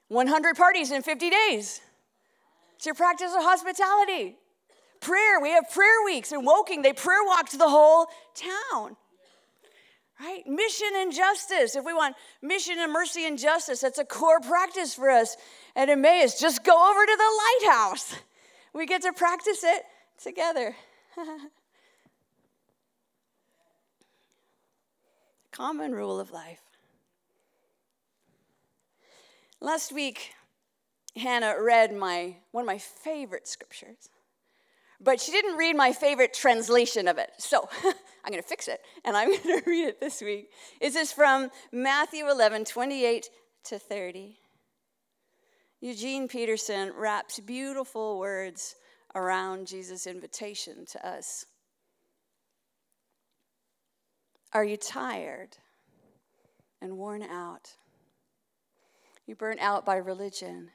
100 0.07 0.57
parties 0.57 0.93
in 0.93 1.03
50 1.03 1.29
days. 1.29 1.81
It's 2.77 2.87
your 2.87 2.95
practice 2.95 3.33
of 3.35 3.43
hospitality. 3.43 4.37
Prayer, 5.01 5.41
we 5.41 5.51
have 5.51 5.69
prayer 5.71 6.05
weeks 6.05 6.31
in 6.31 6.45
Woking. 6.45 6.83
They 6.83 6.93
prayer 6.93 7.25
walked 7.25 7.59
the 7.59 7.69
whole 7.69 8.07
town. 8.37 8.97
right? 10.21 10.47
Mission 10.47 10.87
and 10.95 11.13
justice. 11.13 11.75
If 11.75 11.85
we 11.85 11.93
want 11.93 12.15
mission 12.41 12.79
and 12.79 12.93
mercy 12.93 13.27
and 13.27 13.37
justice, 13.37 13.81
that's 13.81 13.99
a 13.99 14.05
core 14.05 14.39
practice 14.39 14.95
for 14.95 15.11
us 15.11 15.37
at 15.75 15.89
Emmaus. 15.89 16.39
Just 16.39 16.63
go 16.63 16.91
over 16.91 17.05
to 17.05 17.17
the 17.17 17.31
lighthouse. 17.67 18.15
We 18.73 18.87
get 18.87 19.03
to 19.03 19.13
practice 19.13 19.65
it 19.65 19.83
together. 20.23 20.77
Common 25.51 25.93
rule 25.93 26.21
of 26.21 26.31
life. 26.31 26.68
Last 29.61 29.93
week, 29.93 30.35
Hannah 31.17 31.57
read 31.61 31.95
my 31.95 32.37
one 32.53 32.63
of 32.63 32.67
my 32.67 32.79
favorite 32.79 33.49
scriptures, 33.49 34.09
but 35.01 35.21
she 35.21 35.33
didn't 35.33 35.57
read 35.57 35.75
my 35.75 35.93
favorite 35.93 36.33
translation 36.33 37.09
of 37.09 37.19
it. 37.19 37.31
So 37.39 37.69
I'm 37.85 38.31
going 38.31 38.43
to 38.43 38.49
fix 38.49 38.69
it, 38.69 38.81
and 39.05 39.17
I'm 39.17 39.29
going 39.45 39.61
to 39.61 39.63
read 39.67 39.89
it 39.89 40.01
this 40.01 40.21
week. 40.21 40.51
This 40.81 40.95
is 40.95 41.11
from 41.11 41.51
Matthew 41.73 42.29
11, 42.31 42.67
28 42.67 43.29
to 43.65 43.79
30. 43.79 44.39
Eugene 45.81 46.29
Peterson 46.29 46.93
wraps 46.97 47.41
beautiful 47.41 48.19
words 48.19 48.77
around 49.15 49.67
Jesus' 49.67 50.07
invitation 50.07 50.87
to 50.87 51.09
us. 51.09 51.47
Are 54.53 54.65
you 54.65 54.77
tired 54.77 55.57
and 56.81 56.97
worn 56.97 57.23
out? 57.23 57.75
You 59.29 59.35
burnt 59.35 59.61
out 59.61 59.85
by 59.85 59.97
religion. 59.97 60.71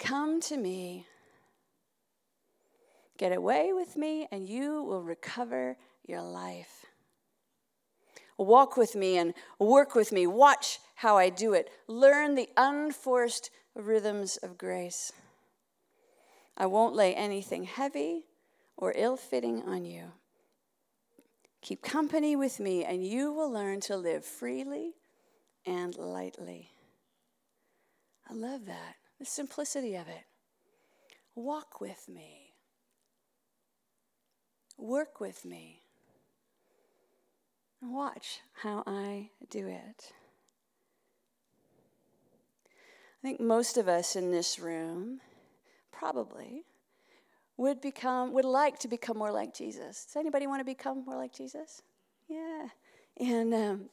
Come 0.00 0.40
to 0.40 0.56
me. 0.56 1.06
Get 3.18 3.30
away 3.30 3.72
with 3.72 3.96
me, 3.96 4.26
and 4.32 4.48
you 4.48 4.82
will 4.82 5.00
recover 5.00 5.76
your 6.04 6.22
life. 6.22 6.86
Walk 8.36 8.76
with 8.76 8.96
me 8.96 9.16
and 9.16 9.32
work 9.60 9.94
with 9.94 10.10
me. 10.10 10.26
Watch 10.26 10.80
how 10.96 11.16
I 11.16 11.28
do 11.28 11.52
it. 11.52 11.70
Learn 11.86 12.34
the 12.34 12.48
unforced 12.56 13.52
rhythms 13.76 14.36
of 14.38 14.58
grace. 14.58 15.12
I 16.56 16.66
won't 16.66 16.96
lay 16.96 17.14
anything 17.14 17.62
heavy 17.62 18.26
or 18.76 18.92
ill 18.96 19.16
fitting 19.16 19.62
on 19.62 19.84
you. 19.84 20.06
Keep 21.60 21.80
company 21.80 22.34
with 22.34 22.58
me, 22.58 22.84
and 22.84 23.06
you 23.06 23.32
will 23.32 23.52
learn 23.52 23.78
to 23.82 23.96
live 23.96 24.24
freely 24.24 24.94
and 25.64 25.96
lightly. 25.96 26.73
I 28.28 28.34
love 28.34 28.66
that, 28.66 28.96
the 29.18 29.24
simplicity 29.24 29.94
of 29.96 30.08
it. 30.08 30.24
Walk 31.34 31.80
with 31.80 32.08
me, 32.08 32.54
work 34.78 35.20
with 35.20 35.44
me, 35.44 35.82
watch 37.82 38.40
how 38.62 38.82
I 38.86 39.30
do 39.50 39.66
it. 39.66 40.12
I 43.22 43.26
think 43.26 43.40
most 43.40 43.76
of 43.76 43.88
us 43.88 44.16
in 44.16 44.30
this 44.30 44.58
room 44.58 45.20
probably 45.90 46.64
would 47.56 47.80
become 47.80 48.32
would 48.32 48.44
like 48.44 48.78
to 48.80 48.88
become 48.88 49.16
more 49.16 49.32
like 49.32 49.54
jesus. 49.54 50.04
Does 50.06 50.16
anybody 50.16 50.46
want 50.46 50.60
to 50.60 50.64
become 50.64 51.04
more 51.04 51.16
like 51.16 51.32
jesus? 51.32 51.82
Yeah. 52.28 52.68
And 53.18 53.54
um, 53.54 53.90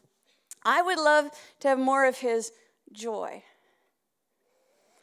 i 0.63 0.81
would 0.81 0.97
love 0.97 1.29
to 1.59 1.67
have 1.67 1.79
more 1.79 2.05
of 2.05 2.17
his 2.17 2.51
joy 2.91 3.43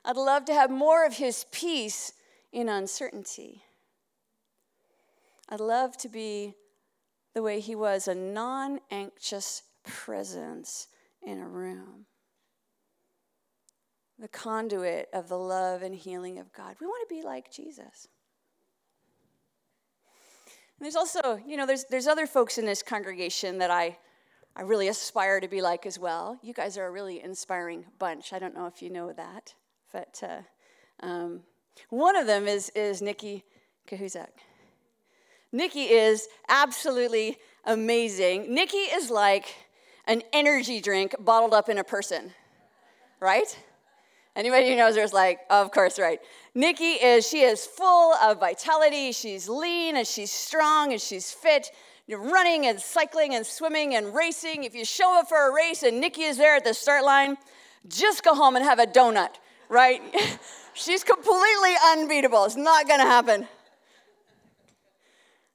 i'd 0.08 0.16
love 0.16 0.44
to 0.46 0.52
have 0.52 0.70
more 0.70 1.06
of 1.06 1.14
his 1.14 1.46
peace 1.52 2.12
in 2.52 2.68
uncertainty. 2.68 3.62
I'd 5.48 5.60
love 5.60 5.96
to 5.98 6.08
be 6.08 6.54
the 7.34 7.42
way 7.42 7.60
he 7.60 7.74
was 7.74 8.08
a 8.08 8.14
non-anxious 8.14 9.62
presence 9.84 10.88
in 11.22 11.38
a 11.38 11.46
room. 11.46 12.06
The 14.18 14.28
conduit 14.28 15.08
of 15.12 15.28
the 15.28 15.38
love 15.38 15.82
and 15.82 15.94
healing 15.94 16.38
of 16.38 16.52
god. 16.52 16.76
We 16.80 16.86
want 16.86 17.08
to 17.08 17.14
be 17.14 17.22
like 17.22 17.52
jesus. 17.52 18.08
And 20.78 20.84
there's 20.84 20.96
also, 20.96 21.40
you 21.46 21.56
know, 21.56 21.66
there's, 21.66 21.84
there's 21.84 22.06
other 22.06 22.26
folks 22.26 22.58
in 22.58 22.64
this 22.64 22.82
congregation 22.82 23.58
that 23.58 23.70
I, 23.70 23.96
I 24.54 24.62
really 24.62 24.88
aspire 24.88 25.40
to 25.40 25.48
be 25.48 25.62
like 25.62 25.86
as 25.86 25.98
well. 25.98 26.38
You 26.42 26.52
guys 26.52 26.76
are 26.78 26.86
a 26.86 26.90
really 26.90 27.22
inspiring 27.22 27.84
bunch. 27.98 28.32
I 28.32 28.38
don't 28.38 28.54
know 28.54 28.66
if 28.66 28.82
you 28.82 28.90
know 28.90 29.12
that, 29.12 29.54
but 29.92 30.22
uh, 30.22 31.06
um, 31.06 31.40
one 31.90 32.16
of 32.16 32.26
them 32.26 32.46
is, 32.46 32.70
is 32.74 33.00
Nikki 33.02 33.44
Kahuzak. 33.88 34.28
Nikki 35.52 35.84
is 35.84 36.28
absolutely 36.48 37.38
amazing. 37.64 38.54
Nikki 38.54 38.76
is 38.76 39.10
like 39.10 39.54
an 40.06 40.22
energy 40.32 40.80
drink 40.80 41.14
bottled 41.20 41.54
up 41.54 41.68
in 41.68 41.78
a 41.78 41.84
person, 41.84 42.32
right? 43.20 43.56
Anybody 44.36 44.68
who 44.68 44.76
knows 44.76 44.96
her 44.96 45.02
is 45.02 45.12
like, 45.12 45.40
of 45.50 45.72
course, 45.72 45.98
right. 45.98 46.20
Nikki 46.54 46.92
is, 46.92 47.26
she 47.26 47.40
is 47.40 47.66
full 47.66 48.14
of 48.14 48.38
vitality. 48.38 49.12
She's 49.12 49.48
lean 49.48 49.96
and 49.96 50.06
she's 50.06 50.30
strong 50.30 50.92
and 50.92 51.00
she's 51.00 51.32
fit. 51.32 51.70
You're 52.06 52.22
running 52.22 52.66
and 52.66 52.80
cycling 52.80 53.34
and 53.34 53.44
swimming 53.44 53.96
and 53.96 54.14
racing. 54.14 54.64
If 54.64 54.74
you 54.74 54.84
show 54.84 55.18
up 55.18 55.28
for 55.28 55.50
a 55.50 55.52
race 55.52 55.82
and 55.82 56.00
Nikki 56.00 56.22
is 56.22 56.36
there 56.36 56.54
at 56.56 56.64
the 56.64 56.72
start 56.72 57.04
line, 57.04 57.36
just 57.88 58.22
go 58.22 58.34
home 58.34 58.54
and 58.54 58.64
have 58.64 58.78
a 58.78 58.86
donut, 58.86 59.34
right? 59.68 60.00
she's 60.74 61.04
completely 61.04 61.74
unbeatable. 61.92 62.44
It's 62.44 62.56
not 62.56 62.86
going 62.86 63.00
to 63.00 63.06
happen. 63.06 63.48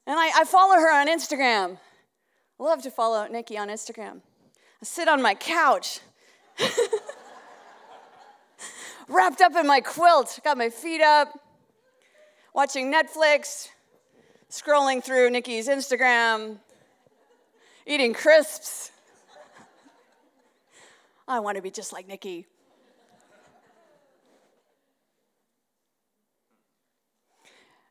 And 0.06 0.18
I, 0.18 0.40
I 0.40 0.44
follow 0.44 0.74
her 0.74 0.92
on 0.92 1.08
Instagram. 1.08 1.78
Love 2.58 2.82
to 2.82 2.90
follow 2.90 3.26
Nikki 3.26 3.58
on 3.58 3.68
Instagram. 3.68 4.20
I 4.80 4.84
sit 4.84 5.08
on 5.08 5.22
my 5.22 5.34
couch. 5.34 6.00
wrapped 9.08 9.40
up 9.40 9.54
in 9.56 9.66
my 9.66 9.80
quilt, 9.80 10.38
got 10.44 10.56
my 10.56 10.70
feet 10.70 11.00
up, 11.00 11.38
watching 12.54 12.92
Netflix, 12.92 13.68
scrolling 14.50 15.02
through 15.02 15.30
Nikki's 15.30 15.68
Instagram, 15.68 16.58
eating 17.86 18.14
crisps. 18.14 18.92
I 21.28 21.40
want 21.40 21.56
to 21.56 21.62
be 21.62 21.70
just 21.70 21.92
like 21.92 22.06
Nikki. 22.08 22.46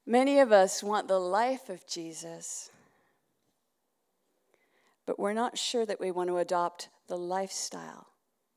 Many 0.06 0.39
of 0.39 0.52
us 0.52 0.84
want 0.84 1.08
the 1.08 1.20
life 1.20 1.70
of 1.70 1.88
Jesus, 1.88 2.70
but 5.06 5.18
we're 5.18 5.34
not 5.34 5.58
sure 5.58 5.86
that 5.86 6.00
we 6.00 6.12
want 6.12 6.30
to 6.30 6.38
adopt 6.38 6.89
the 7.08 7.18
lifestyle 7.18 8.08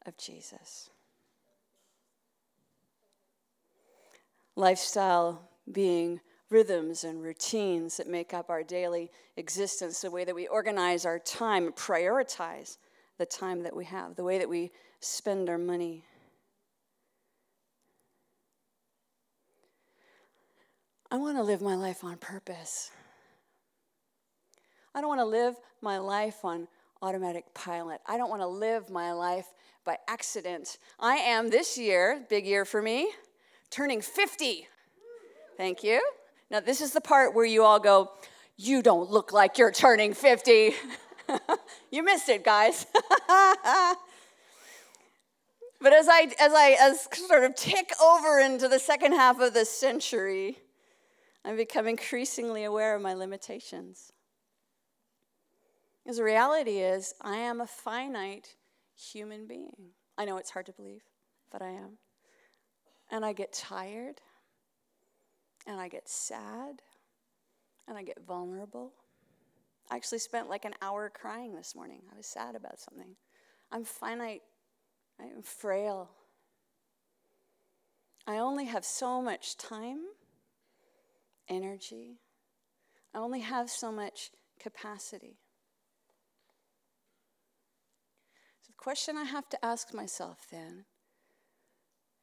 of 0.04 0.16
Jesus. 0.16 0.90
lifestyle 4.56 5.42
being 5.70 6.20
rhythms 6.48 7.04
and 7.04 7.22
routines 7.22 7.96
that 7.98 8.08
make 8.08 8.32
up 8.32 8.50
our 8.50 8.62
daily 8.62 9.10
existence, 9.36 10.00
the 10.00 10.10
way 10.10 10.24
that 10.24 10.34
we 10.34 10.46
organize 10.48 11.04
our 11.04 11.18
time, 11.18 11.70
prioritize 11.72 12.78
the 13.18 13.26
time 13.26 13.62
that 13.62 13.76
we 13.76 13.84
have, 13.84 14.16
the 14.16 14.24
way 14.24 14.38
that 14.38 14.48
we 14.48 14.70
spend 15.00 15.48
our 15.48 15.58
money. 15.58 16.04
I 21.10 21.18
want 21.18 21.36
to 21.36 21.42
live 21.42 21.62
my 21.62 21.76
life 21.76 22.02
on 22.02 22.16
purpose. 22.16 22.90
I 24.92 25.00
don't 25.00 25.08
want 25.08 25.20
to 25.20 25.26
live 25.26 25.54
my 25.80 25.98
life 25.98 26.44
on 26.44 26.66
automatic 27.00 27.44
pilot. 27.54 28.00
I 28.06 28.16
don't 28.16 28.28
want 28.28 28.42
to 28.42 28.48
live 28.48 28.90
my 28.90 29.12
life 29.12 29.46
by 29.84 29.98
accident. 30.08 30.78
I 30.98 31.16
am 31.16 31.48
this 31.48 31.78
year, 31.78 32.24
big 32.28 32.44
year 32.44 32.64
for 32.64 32.82
me, 32.82 33.10
turning 33.70 34.00
50. 34.00 34.66
Thank 35.56 35.84
you. 35.84 36.02
Now, 36.50 36.58
this 36.58 36.80
is 36.80 36.92
the 36.92 37.00
part 37.00 37.34
where 37.34 37.44
you 37.44 37.62
all 37.62 37.78
go, 37.78 38.10
You 38.56 38.82
don't 38.82 39.08
look 39.08 39.32
like 39.32 39.58
you're 39.58 39.70
turning 39.70 40.12
50. 40.12 40.72
you 41.92 42.02
missed 42.02 42.28
it, 42.28 42.44
guys. 42.44 42.86
but 45.80 45.92
as 45.92 46.08
I, 46.08 46.32
as 46.40 46.52
I 46.52 46.76
as 46.80 47.08
sort 47.12 47.44
of 47.44 47.54
tick 47.54 47.92
over 48.02 48.40
into 48.40 48.66
the 48.66 48.80
second 48.80 49.12
half 49.12 49.40
of 49.40 49.54
this 49.54 49.70
century, 49.70 50.58
I 51.46 51.54
become 51.54 51.86
increasingly 51.86 52.64
aware 52.64 52.94
of 52.96 53.00
my 53.00 53.14
limitations. 53.14 54.12
Because 56.02 56.18
the 56.18 56.24
reality 56.24 56.78
is, 56.78 57.14
I 57.22 57.36
am 57.36 57.60
a 57.60 57.66
finite 57.66 58.56
human 58.94 59.46
being. 59.46 59.92
I 60.18 60.24
know 60.24 60.36
it's 60.36 60.50
hard 60.50 60.66
to 60.66 60.72
believe, 60.72 61.02
but 61.50 61.62
I 61.62 61.70
am 61.70 61.98
and 63.10 63.24
I 63.24 63.32
get 63.32 63.52
tired, 63.52 64.20
and 65.66 65.80
I 65.80 65.88
get 65.88 66.08
sad, 66.08 66.82
and 67.86 67.96
I 67.96 68.02
get 68.02 68.24
vulnerable. 68.26 68.92
I 69.90 69.96
actually 69.96 70.18
spent 70.18 70.48
like 70.48 70.64
an 70.64 70.74
hour 70.82 71.10
crying 71.10 71.54
this 71.54 71.74
morning. 71.74 72.02
I 72.12 72.16
was 72.16 72.26
sad 72.26 72.56
about 72.56 72.80
something. 72.80 73.16
I'm 73.70 73.84
finite, 73.84 74.42
I 75.20 75.24
am 75.24 75.42
frail. 75.42 76.10
I 78.26 78.38
only 78.38 78.64
have 78.64 78.84
so 78.84 79.22
much 79.22 79.56
time, 79.56 80.00
energy, 81.48 82.18
I 83.14 83.18
only 83.18 83.40
have 83.40 83.70
so 83.70 83.90
much 83.90 84.30
capacity. 84.60 85.38
So 88.62 88.68
the 88.68 88.82
question 88.82 89.16
I 89.16 89.24
have 89.24 89.48
to 89.50 89.64
ask 89.64 89.94
myself 89.94 90.46
then 90.50 90.84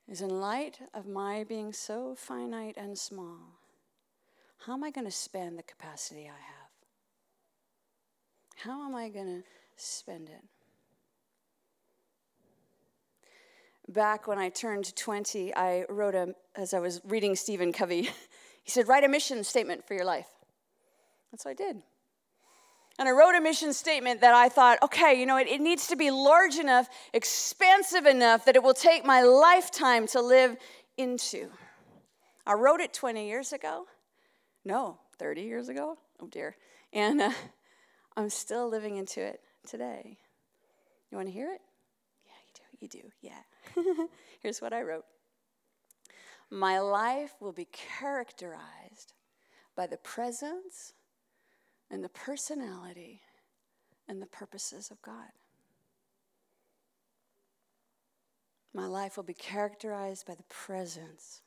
is 0.07 0.21
in 0.21 0.29
light 0.29 0.79
of 0.93 1.07
my 1.07 1.43
being 1.43 1.73
so 1.73 2.15
finite 2.15 2.75
and 2.77 2.97
small, 2.97 3.59
how 4.65 4.73
am 4.73 4.83
I 4.83 4.91
going 4.91 5.05
to 5.05 5.11
spend 5.11 5.57
the 5.57 5.63
capacity 5.63 6.23
I 6.23 6.27
have? 6.27 6.63
How 8.57 8.85
am 8.85 8.95
I 8.95 9.09
going 9.09 9.25
to 9.25 9.43
spend 9.75 10.29
it? 10.29 10.43
Back 13.89 14.27
when 14.27 14.37
I 14.37 14.47
turned 14.49 14.95
20, 14.95 15.53
I 15.53 15.85
wrote 15.89 16.15
a, 16.15 16.33
as 16.55 16.73
I 16.73 16.79
was 16.79 17.01
reading 17.03 17.35
Stephen 17.35 17.73
Covey, 17.73 18.09
he 18.63 18.71
said, 18.71 18.87
write 18.87 19.03
a 19.03 19.09
mission 19.09 19.43
statement 19.43 19.85
for 19.85 19.93
your 19.93 20.05
life. 20.05 20.27
That's 21.31 21.45
what 21.45 21.51
I 21.51 21.55
did. 21.55 21.83
And 22.99 23.09
I 23.09 23.11
wrote 23.11 23.35
a 23.35 23.41
mission 23.41 23.73
statement 23.73 24.21
that 24.21 24.33
I 24.33 24.49
thought, 24.49 24.77
okay, 24.83 25.19
you 25.19 25.25
know, 25.25 25.37
it, 25.37 25.47
it 25.47 25.59
needs 25.59 25.87
to 25.87 25.95
be 25.95 26.11
large 26.11 26.55
enough, 26.57 26.87
expansive 27.11 28.05
enough 28.05 28.45
that 28.45 28.55
it 28.55 28.63
will 28.63 28.75
take 28.75 29.03
my 29.03 29.23
lifetime 29.23 30.05
to 30.07 30.21
live 30.21 30.55
into. 30.97 31.49
I 32.45 32.53
wrote 32.53 32.81
it 32.81 32.93
20 32.93 33.27
years 33.27 33.51
ago. 33.51 33.85
No, 34.63 34.99
30 35.17 35.41
years 35.41 35.69
ago. 35.69 35.97
Oh 36.21 36.27
dear. 36.27 36.55
And 36.93 37.21
uh, 37.21 37.31
I'm 38.15 38.29
still 38.29 38.69
living 38.69 38.97
into 38.97 39.21
it 39.21 39.41
today. 39.67 40.17
You 41.09 41.17
want 41.17 41.27
to 41.27 41.33
hear 41.33 41.51
it? 41.51 41.61
Yeah, 42.25 42.87
you 42.87 42.87
do. 42.89 42.97
You 42.97 43.81
do. 43.83 43.93
Yeah. 43.93 44.05
Here's 44.41 44.61
what 44.61 44.71
I 44.71 44.83
wrote 44.83 45.05
My 46.53 46.77
life 46.77 47.33
will 47.39 47.51
be 47.51 47.67
characterized 47.71 49.13
by 49.75 49.87
the 49.87 49.97
presence 49.97 50.93
and 51.89 52.03
the 52.03 52.09
personality 52.09 53.21
and 54.07 54.21
the 54.21 54.27
purposes 54.27 54.91
of 54.91 55.01
God. 55.01 55.31
My 58.71 58.85
life 58.85 59.17
will 59.17 59.23
be 59.23 59.33
characterized 59.33 60.27
by 60.27 60.35
the 60.35 60.43
presence, 60.43 61.41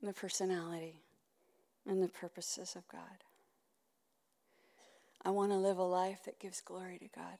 and 0.00 0.08
the 0.08 0.14
personality, 0.14 1.02
and 1.84 2.00
the 2.00 2.08
purposes 2.08 2.76
of 2.76 2.86
God. 2.86 3.24
I 5.24 5.30
want 5.30 5.50
to 5.50 5.58
live 5.58 5.78
a 5.78 5.82
life 5.82 6.22
that 6.24 6.38
gives 6.38 6.60
glory 6.60 6.98
to 6.98 7.08
God. 7.20 7.38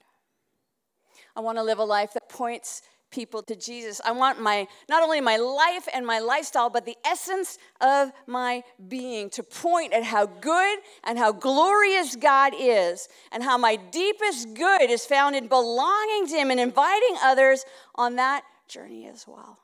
I 1.37 1.41
want 1.41 1.59
to 1.59 1.63
live 1.63 1.79
a 1.79 1.85
life 1.85 2.13
that 2.15 2.29
points 2.29 2.83
people 3.11 3.43
to 3.43 3.57
Jesus. 3.57 4.01
I 4.05 4.13
want 4.13 4.41
my 4.41 4.67
not 4.89 5.03
only 5.03 5.21
my 5.21 5.37
life 5.37 5.89
and 5.93 6.07
my 6.07 6.21
lifestyle, 6.21 6.71
but 6.71 6.87
the 6.87 6.97
essence 7.05 7.59
of 7.81 8.13
my 8.27 8.63
being 8.89 9.31
to 9.31 9.43
point 9.43 9.93
at 9.93 10.05
how 10.05 10.27
good 10.27 10.79
and 11.05 11.19
how 11.19 11.33
glorious 11.33 12.17
God 12.17 12.53
is, 12.57 13.09
and 13.33 13.43
how 13.43 13.59
my 13.59 13.77
deepest 13.77 14.55
good 14.55 14.91
is 14.91 15.05
found 15.05 15.35
in 15.35 15.49
belonging 15.49 16.27
to 16.29 16.37
Him 16.37 16.51
and 16.51 16.61
inviting 16.61 17.17
others 17.23 17.65
on 17.95 18.17
that 18.17 18.45
journey 18.69 19.09
as 19.09 19.27
well. 19.27 19.59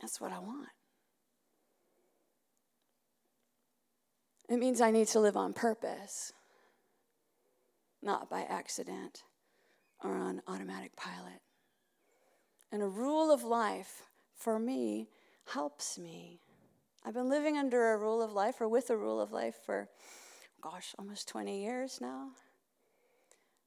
That's 0.00 0.20
what 0.20 0.32
I 0.32 0.38
want. 0.38 0.68
It 4.48 4.56
means 4.56 4.80
I 4.80 4.90
need 4.90 5.06
to 5.08 5.20
live 5.20 5.36
on 5.36 5.52
purpose, 5.52 6.32
not 8.02 8.30
by 8.30 8.42
accident 8.42 9.24
or 10.02 10.16
on 10.16 10.42
automatic 10.46 10.96
pilot. 10.96 11.40
And 12.72 12.82
a 12.82 12.88
rule 12.88 13.32
of 13.32 13.42
life 13.42 14.02
for 14.34 14.58
me 14.58 15.08
helps 15.46 15.98
me. 15.98 16.40
I've 17.04 17.14
been 17.14 17.28
living 17.28 17.56
under 17.56 17.92
a 17.92 17.98
rule 17.98 18.22
of 18.22 18.32
life 18.32 18.60
or 18.60 18.68
with 18.68 18.90
a 18.90 18.96
rule 18.96 19.20
of 19.20 19.32
life 19.32 19.56
for, 19.64 19.88
gosh, 20.62 20.94
almost 20.98 21.28
20 21.28 21.62
years 21.62 21.98
now. 22.00 22.28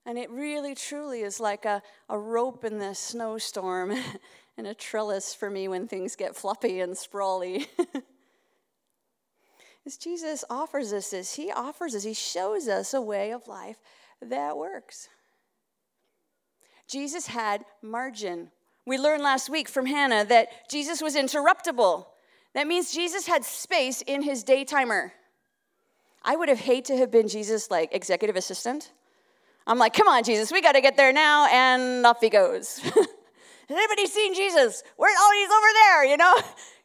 And 0.06 0.18
it 0.18 0.30
really, 0.30 0.76
truly 0.76 1.22
is 1.22 1.40
like 1.40 1.66
a, 1.66 1.82
a 2.10 2.20
rope 2.20 2.66
in 2.66 2.78
the 2.78 2.94
snowstorm 2.94 3.94
and 4.58 4.68
a 4.68 4.74
trellis 4.74 5.34
for 5.34 5.50
me 5.50 5.68
when 5.68 5.88
things 5.88 6.16
get 6.16 6.36
floppy 6.36 6.82
and 6.82 6.98
sprawly. 6.98 7.68
As 9.86 9.98
Jesus 9.98 10.46
offers 10.50 10.94
us 10.94 11.10
this, 11.10 11.36
He 11.36 11.52
offers 11.52 11.96
us, 11.96 12.04
He 12.04 12.14
shows 12.14 12.68
us 12.68 12.94
a 12.94 13.02
way 13.02 13.32
of 13.32 13.48
life 13.48 13.78
that 14.30 14.58
works. 14.58 15.10
Jesus 16.88 17.28
had 17.28 17.66
margin. 17.82 18.52
We 18.86 18.98
learned 18.98 19.24
last 19.24 19.50
week 19.50 19.70
from 19.70 19.86
Hannah 19.86 20.26
that 20.26 20.70
Jesus 20.70 21.02
was 21.02 21.16
interruptible. 21.16 22.06
That 22.54 22.68
means 22.68 22.94
Jesus 22.94 23.26
had 23.26 23.44
space 23.44 24.02
in 24.02 24.22
his 24.22 24.44
day 24.44 24.64
timer. 24.66 25.14
I 26.24 26.36
would 26.36 26.50
have 26.50 26.60
hated 26.60 26.86
to 26.86 26.98
have 26.98 27.12
been 27.12 27.28
Jesus' 27.28 27.72
like 27.72 27.90
executive 27.94 28.36
assistant. 28.36 28.92
I'm 29.66 29.78
like, 29.78 29.94
come 29.94 30.08
on, 30.08 30.24
Jesus, 30.24 30.52
we 30.52 30.62
got 30.62 30.74
to 30.74 30.82
get 30.82 30.98
there 30.98 31.14
now, 31.14 31.48
and 31.48 32.06
off 32.06 32.20
he 32.20 32.30
goes. 32.30 32.80
Has 33.70 33.78
anybody 33.78 34.08
seen 34.08 34.34
Jesus? 34.34 34.84
Where? 34.98 35.14
Oh, 35.18 35.32
he's 35.40 35.50
over 35.50 35.68
there. 35.74 36.06
You 36.06 36.18
know, 36.18 36.34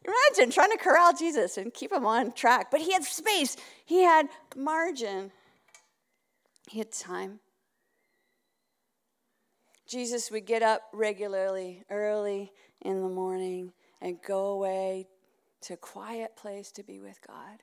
imagine 0.37 0.53
trying 0.53 0.71
to 0.71 0.79
corral 0.79 1.13
Jesus 1.13 1.59
and 1.59 1.75
keep 1.75 1.93
him 1.93 2.07
on 2.07 2.33
track. 2.33 2.71
But 2.71 2.81
he 2.81 2.93
had 2.93 3.05
space. 3.05 3.57
He 3.85 4.03
had 4.03 4.29
margin. 4.57 5.33
He 6.69 6.79
had 6.79 6.93
time. 6.93 7.41
Jesus 9.87 10.31
would 10.31 10.45
get 10.45 10.63
up 10.63 10.83
regularly, 10.93 11.85
early 11.89 12.53
in 12.83 13.01
the 13.01 13.09
morning, 13.09 13.73
and 14.03 14.19
go 14.23 14.49
away 14.49 15.09
to 15.63 15.75
a 15.75 15.79
quiet 15.79 16.37
place 16.37 16.71
to 16.73 16.83
be 16.83 17.01
with 17.01 17.19
God. 17.27 17.63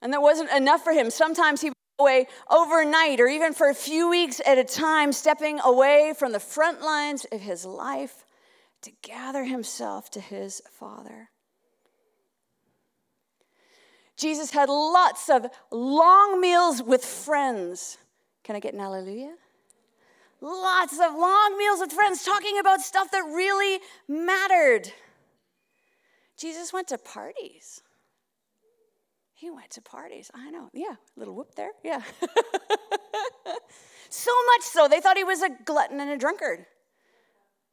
And 0.00 0.12
that 0.12 0.22
wasn't 0.22 0.50
enough 0.50 0.82
for 0.82 0.92
him. 0.92 1.10
Sometimes 1.10 1.60
he 1.60 1.68
would 1.68 1.76
go 1.98 2.04
away 2.04 2.26
overnight 2.50 3.20
or 3.20 3.28
even 3.28 3.52
for 3.52 3.68
a 3.68 3.74
few 3.74 4.08
weeks 4.08 4.40
at 4.46 4.58
a 4.58 4.64
time, 4.64 5.12
stepping 5.12 5.60
away 5.60 6.14
from 6.18 6.32
the 6.32 6.40
front 6.40 6.80
lines 6.80 7.26
of 7.30 7.40
his 7.40 7.64
life 7.64 8.24
to 8.82 8.92
gather 9.02 9.44
himself 9.44 10.10
to 10.10 10.20
his 10.20 10.62
Father. 10.70 11.30
Jesus 14.16 14.50
had 14.50 14.68
lots 14.68 15.28
of 15.28 15.46
long 15.70 16.40
meals 16.40 16.82
with 16.82 17.04
friends. 17.04 17.98
Can 18.44 18.56
I 18.56 18.60
get 18.60 18.74
an 18.74 18.80
hallelujah? 18.80 19.34
lots 20.44 20.94
of 20.94 21.14
long 21.14 21.56
meals 21.58 21.80
with 21.80 21.92
friends 21.92 22.22
talking 22.22 22.58
about 22.58 22.80
stuff 22.80 23.10
that 23.10 23.22
really 23.22 23.80
mattered. 24.06 24.92
Jesus 26.36 26.72
went 26.72 26.88
to 26.88 26.98
parties. 26.98 27.82
He 29.32 29.50
went 29.50 29.70
to 29.70 29.82
parties. 29.82 30.30
I 30.34 30.50
know. 30.50 30.70
Yeah, 30.72 30.96
little 31.16 31.34
whoop 31.34 31.54
there. 31.54 31.72
Yeah. 31.82 32.02
so 34.10 34.30
much 34.46 34.62
so, 34.62 34.86
they 34.88 35.00
thought 35.00 35.16
he 35.16 35.24
was 35.24 35.42
a 35.42 35.50
glutton 35.64 36.00
and 36.00 36.10
a 36.10 36.16
drunkard. 36.16 36.66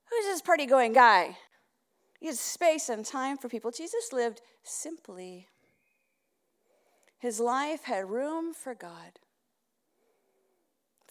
Who's 0.09 0.25
this 0.25 0.41
party 0.41 0.65
going 0.65 0.93
guy? 0.93 1.37
He 2.19 2.27
had 2.27 2.35
space 2.35 2.89
and 2.89 3.05
time 3.05 3.37
for 3.37 3.49
people. 3.49 3.71
Jesus 3.71 4.13
lived 4.13 4.41
simply. 4.63 5.47
His 7.21 7.39
life 7.39 7.83
had 7.83 8.09
room 8.09 8.53
for 8.53 8.75
God 8.75 9.19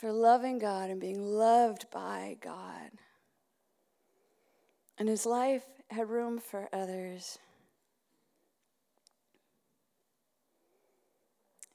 for 0.00 0.12
loving 0.12 0.58
God 0.58 0.88
and 0.88 0.98
being 0.98 1.22
loved 1.22 1.90
by 1.90 2.38
God. 2.40 2.90
And 4.96 5.10
his 5.10 5.26
life 5.26 5.64
had 5.90 6.08
room 6.08 6.38
for 6.38 6.70
others. 6.72 7.38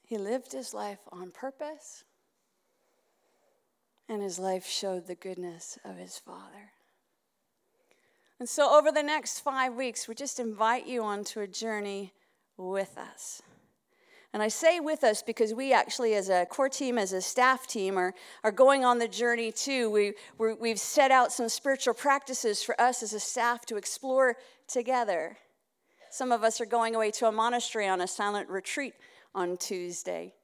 He 0.02 0.18
lived 0.18 0.52
his 0.52 0.74
life 0.74 0.98
on 1.12 1.30
purpose, 1.30 2.02
and 4.08 4.22
his 4.22 4.40
life 4.40 4.66
showed 4.66 5.06
the 5.06 5.14
goodness 5.14 5.78
of 5.84 5.96
his 5.96 6.18
Father. 6.18 6.72
And 8.40 8.48
so, 8.48 8.76
over 8.76 8.90
the 8.90 9.02
next 9.02 9.40
five 9.40 9.74
weeks, 9.74 10.08
we 10.08 10.16
just 10.16 10.40
invite 10.40 10.86
you 10.86 11.02
onto 11.02 11.40
a 11.40 11.46
journey 11.46 12.12
with 12.56 12.98
us. 12.98 13.42
And 14.36 14.42
I 14.42 14.48
say 14.48 14.80
with 14.80 15.02
us 15.02 15.22
because 15.22 15.54
we 15.54 15.72
actually, 15.72 16.14
as 16.14 16.28
a 16.28 16.44
core 16.44 16.68
team, 16.68 16.98
as 16.98 17.14
a 17.14 17.22
staff 17.22 17.66
team, 17.66 17.96
are, 17.96 18.12
are 18.44 18.52
going 18.52 18.84
on 18.84 18.98
the 18.98 19.08
journey 19.08 19.50
too. 19.50 19.88
We, 19.88 20.12
we 20.38 20.68
have 20.68 20.78
set 20.78 21.10
out 21.10 21.32
some 21.32 21.48
spiritual 21.48 21.94
practices 21.94 22.62
for 22.62 22.78
us 22.78 23.02
as 23.02 23.14
a 23.14 23.18
staff 23.18 23.64
to 23.64 23.78
explore 23.78 24.36
together. 24.68 25.38
Some 26.10 26.32
of 26.32 26.44
us 26.44 26.60
are 26.60 26.66
going 26.66 26.94
away 26.94 27.12
to 27.12 27.28
a 27.28 27.32
monastery 27.32 27.88
on 27.88 28.02
a 28.02 28.06
silent 28.06 28.50
retreat 28.50 28.92
on 29.34 29.56
Tuesday. 29.56 30.34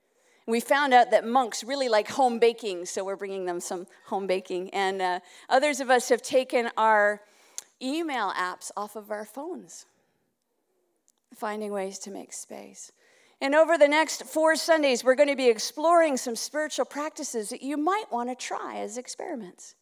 We 0.46 0.60
found 0.60 0.94
out 0.94 1.10
that 1.10 1.26
monks 1.26 1.62
really 1.62 1.90
like 1.90 2.08
home 2.08 2.38
baking, 2.38 2.86
so 2.86 3.04
we're 3.04 3.16
bringing 3.16 3.44
them 3.44 3.60
some 3.60 3.86
home 4.06 4.26
baking. 4.26 4.70
And 4.70 5.02
uh, 5.02 5.20
others 5.50 5.80
of 5.80 5.90
us 5.90 6.08
have 6.08 6.22
taken 6.22 6.70
our 6.78 7.20
email 7.82 8.30
apps 8.30 8.70
off 8.74 8.96
of 8.96 9.10
our 9.10 9.26
phones, 9.26 9.84
finding 11.34 11.72
ways 11.72 11.98
to 11.98 12.10
make 12.10 12.32
space. 12.32 12.90
And 13.42 13.56
over 13.56 13.76
the 13.76 13.88
next 13.88 14.22
four 14.22 14.54
Sundays, 14.54 15.02
we're 15.02 15.16
going 15.16 15.28
to 15.28 15.34
be 15.34 15.48
exploring 15.48 16.16
some 16.16 16.36
spiritual 16.36 16.84
practices 16.84 17.48
that 17.48 17.60
you 17.60 17.76
might 17.76 18.04
want 18.08 18.28
to 18.28 18.36
try 18.36 18.76
as 18.76 18.96
experiments. 18.96 19.74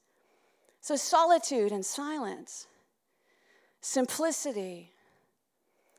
So, 0.80 0.96
solitude 0.96 1.70
and 1.70 1.84
silence, 1.84 2.66
simplicity, 3.82 4.92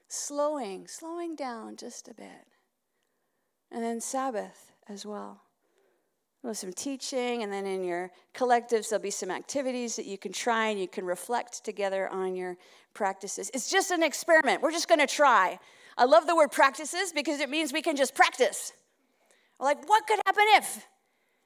slowing, 0.08 0.88
slowing 0.88 1.36
down 1.36 1.76
just 1.76 2.08
a 2.08 2.16
bit, 2.16 2.48
and 3.72 3.84
then 3.84 4.02
Sabbath 4.02 4.72
as 4.90 5.06
well. 5.06 5.44
Well, 6.42 6.56
some 6.56 6.74
teaching, 6.74 7.44
and 7.44 7.54
then 7.54 7.68
in 7.68 7.84
your 7.84 8.10
collectives, 8.34 8.90
there'll 8.90 9.04
be 9.04 9.12
some 9.12 9.30
activities 9.30 9.96
that 9.98 10.08
you 10.08 10.18
can 10.18 10.34
try 10.34 10.70
and 10.70 10.80
you 10.80 10.88
can 10.88 11.06
reflect 11.06 11.64
together 11.64 12.10
on 12.10 12.36
your 12.36 12.58
practices. 12.96 13.52
It's 13.54 13.70
just 13.70 13.92
an 13.92 14.02
experiment. 14.02 14.64
We're 14.64 14.72
just 14.72 14.88
going 14.88 15.00
to 15.00 15.06
try. 15.06 15.60
I 15.98 16.06
love 16.06 16.28
the 16.28 16.36
word 16.36 16.52
practices 16.52 17.12
because 17.14 17.40
it 17.40 17.50
means 17.50 17.74
we 17.74 17.82
can 17.82 17.96
just 17.96 18.16
practice. 18.16 18.74
We're 19.60 19.66
like, 19.66 19.88
what 19.88 20.08
could 20.08 20.20
happen 20.26 20.44
if 20.56 20.88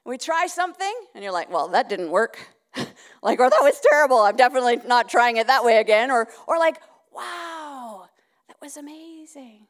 we 0.06 0.18
try 0.18 0.48
something? 0.48 0.94
And 1.14 1.24
you're 1.24 1.34
like, 1.34 1.50
well, 1.50 1.68
that 1.70 1.90
didn't 1.90 2.12
work. 2.12 2.40
like, 3.24 3.40
or 3.40 3.50
that 3.50 3.62
was 3.62 3.80
terrible. 3.80 4.20
I'm 4.20 4.36
definitely 4.36 4.78
not 4.88 5.10
trying 5.10 5.38
it 5.38 5.48
that 5.48 5.64
way 5.64 5.78
again. 5.78 6.12
Or, 6.12 6.28
or 6.48 6.58
like, 6.58 6.78
wow, 7.14 8.08
that 8.48 8.58
was 8.62 8.78
amazing. 8.78 9.68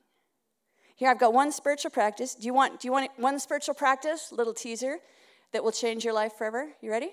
Here, 0.96 1.10
I've 1.10 1.20
got 1.20 1.34
one 1.34 1.52
spiritual 1.52 1.92
practice. 1.92 2.36
Do 2.36 2.46
you 2.46 2.54
want, 2.54 2.80
do 2.80 2.88
you 2.88 2.92
want 2.92 3.12
one 3.18 3.40
spiritual 3.40 3.74
practice? 3.74 4.32
Little 4.32 4.54
teaser 4.54 4.98
that 5.52 5.64
will 5.64 5.72
change 5.72 6.06
your 6.06 6.14
life 6.14 6.34
forever. 6.38 6.70
You 6.82 6.92
ready? 6.92 7.10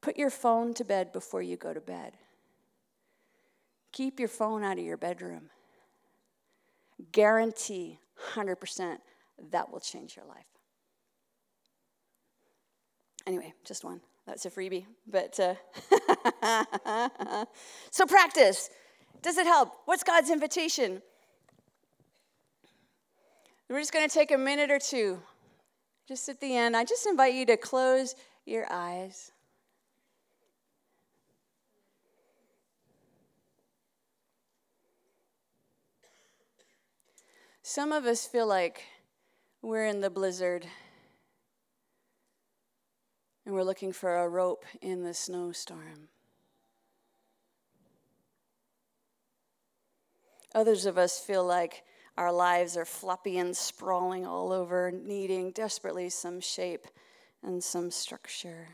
Put 0.00 0.16
your 0.16 0.30
phone 0.30 0.74
to 0.74 0.84
bed 0.84 1.12
before 1.12 1.42
you 1.42 1.56
go 1.56 1.74
to 1.74 1.80
bed. 1.80 2.14
Keep 3.92 4.18
your 4.18 4.28
phone 4.28 4.64
out 4.64 4.78
of 4.78 4.84
your 4.84 4.96
bedroom. 4.96 5.50
Guarantee 7.12 7.98
100% 8.34 8.98
that 9.50 9.72
will 9.72 9.80
change 9.80 10.16
your 10.16 10.26
life. 10.26 10.44
Anyway, 13.26 13.52
just 13.64 13.84
one. 13.84 14.00
That's 14.26 14.44
a 14.46 14.50
freebie. 14.50 14.86
But 15.06 15.38
uh, 15.40 15.54
so 17.90 18.06
practice. 18.06 18.70
Does 19.22 19.38
it 19.38 19.46
help? 19.46 19.72
What's 19.84 20.02
God's 20.02 20.30
invitation? 20.30 21.02
We're 23.68 23.80
just 23.80 23.92
going 23.92 24.08
to 24.08 24.12
take 24.12 24.32
a 24.32 24.38
minute 24.38 24.70
or 24.70 24.78
two. 24.78 25.20
Just 26.08 26.28
at 26.28 26.40
the 26.40 26.56
end, 26.56 26.76
I 26.76 26.84
just 26.84 27.06
invite 27.06 27.34
you 27.34 27.46
to 27.46 27.56
close 27.56 28.16
your 28.44 28.66
eyes. 28.70 29.30
Some 37.72 37.92
of 37.92 38.04
us 38.04 38.26
feel 38.26 38.48
like 38.48 38.82
we're 39.62 39.86
in 39.86 40.00
the 40.00 40.10
blizzard 40.10 40.66
and 43.46 43.54
we're 43.54 43.62
looking 43.62 43.92
for 43.92 44.16
a 44.16 44.28
rope 44.28 44.64
in 44.82 45.04
the 45.04 45.14
snowstorm. 45.14 46.08
Others 50.52 50.84
of 50.84 50.98
us 50.98 51.20
feel 51.20 51.44
like 51.44 51.84
our 52.18 52.32
lives 52.32 52.76
are 52.76 52.84
floppy 52.84 53.38
and 53.38 53.56
sprawling 53.56 54.26
all 54.26 54.50
over, 54.50 54.90
needing 54.90 55.52
desperately 55.52 56.08
some 56.08 56.40
shape 56.40 56.88
and 57.40 57.62
some 57.62 57.92
structure. 57.92 58.66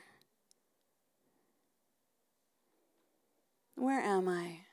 Where 3.74 4.00
am 4.00 4.26
I? 4.26 4.65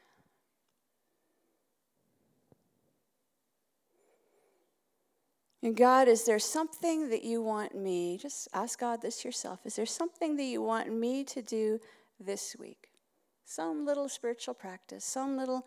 And 5.63 5.77
God, 5.77 6.09
is 6.09 6.25
there 6.25 6.39
something 6.39 7.09
that 7.09 7.23
you 7.23 7.41
want 7.41 7.73
me? 7.73 8.17
Just 8.21 8.49
ask 8.53 8.77
God 8.77 9.01
this 9.01 9.23
yourself. 9.23 9.61
Is 9.65 9.77
there 9.77 9.85
something 9.85 10.35
that 10.35 10.43
you 10.43 10.61
want 10.61 10.91
me 10.91 11.23
to 11.23 11.41
do 11.41 11.79
this 12.19 12.53
week? 12.59 12.89
Some 13.45 13.85
little 13.85 14.09
spiritual 14.09 14.55
practice, 14.55 15.05
some 15.05 15.37
little 15.37 15.65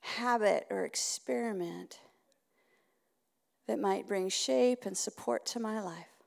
habit 0.00 0.66
or 0.70 0.86
experiment 0.86 2.00
that 3.66 3.78
might 3.78 4.08
bring 4.08 4.30
shape 4.30 4.86
and 4.86 4.96
support 4.96 5.44
to 5.46 5.60
my 5.60 5.78
life, 5.78 6.24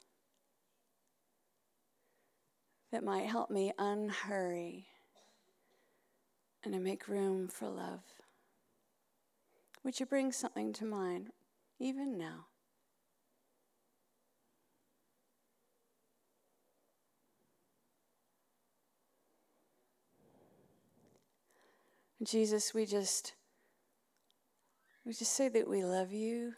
that 2.92 3.04
might 3.04 3.26
help 3.26 3.50
me 3.50 3.72
unhurry 3.80 4.86
and 6.64 6.72
to 6.72 6.80
make 6.80 7.08
room 7.08 7.48
for 7.48 7.68
love. 7.68 8.04
Would 9.84 10.00
you 10.00 10.06
bring 10.06 10.32
something 10.32 10.72
to 10.74 10.86
mind, 10.86 11.30
even 11.80 12.16
now? 12.16 12.46
Jesus, 22.24 22.74
we 22.74 22.86
just 22.86 23.34
we 25.06 25.14
just 25.14 25.34
say 25.34 25.50
that 25.50 25.70
we 25.70 25.84
love 25.84 26.12
you. 26.12 26.54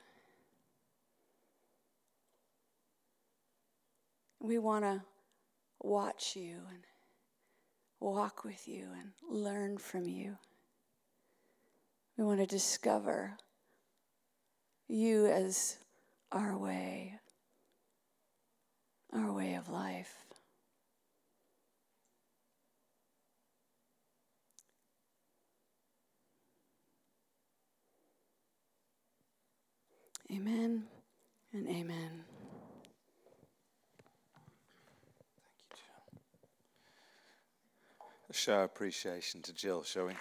We 4.39 4.57
want 4.57 4.85
to 4.85 5.03
watch 5.81 6.35
you 6.35 6.61
and 6.69 6.83
walk 7.99 8.45
with 8.45 8.67
you 8.67 8.87
and 8.97 9.11
learn 9.29 9.77
from 9.77 10.07
you. 10.07 10.37
We 12.17 12.23
want 12.23 12.39
to 12.39 12.45
discover 12.45 13.37
you 14.87 15.27
as 15.27 15.77
our 16.31 16.57
way, 16.57 17.19
our 19.13 19.31
way 19.31 19.55
of 19.55 19.69
life. 19.69 20.28
Amen 30.31 30.83
and 31.53 31.67
amen. 31.67 32.23
Thank 35.43 35.57
you, 35.57 35.75
Jill. 35.75 36.21
A 38.29 38.33
show 38.33 38.59
of 38.59 38.65
appreciation 38.65 39.41
to 39.41 39.53
Jill, 39.53 39.81
shall 39.83 40.05
we? 40.05 40.13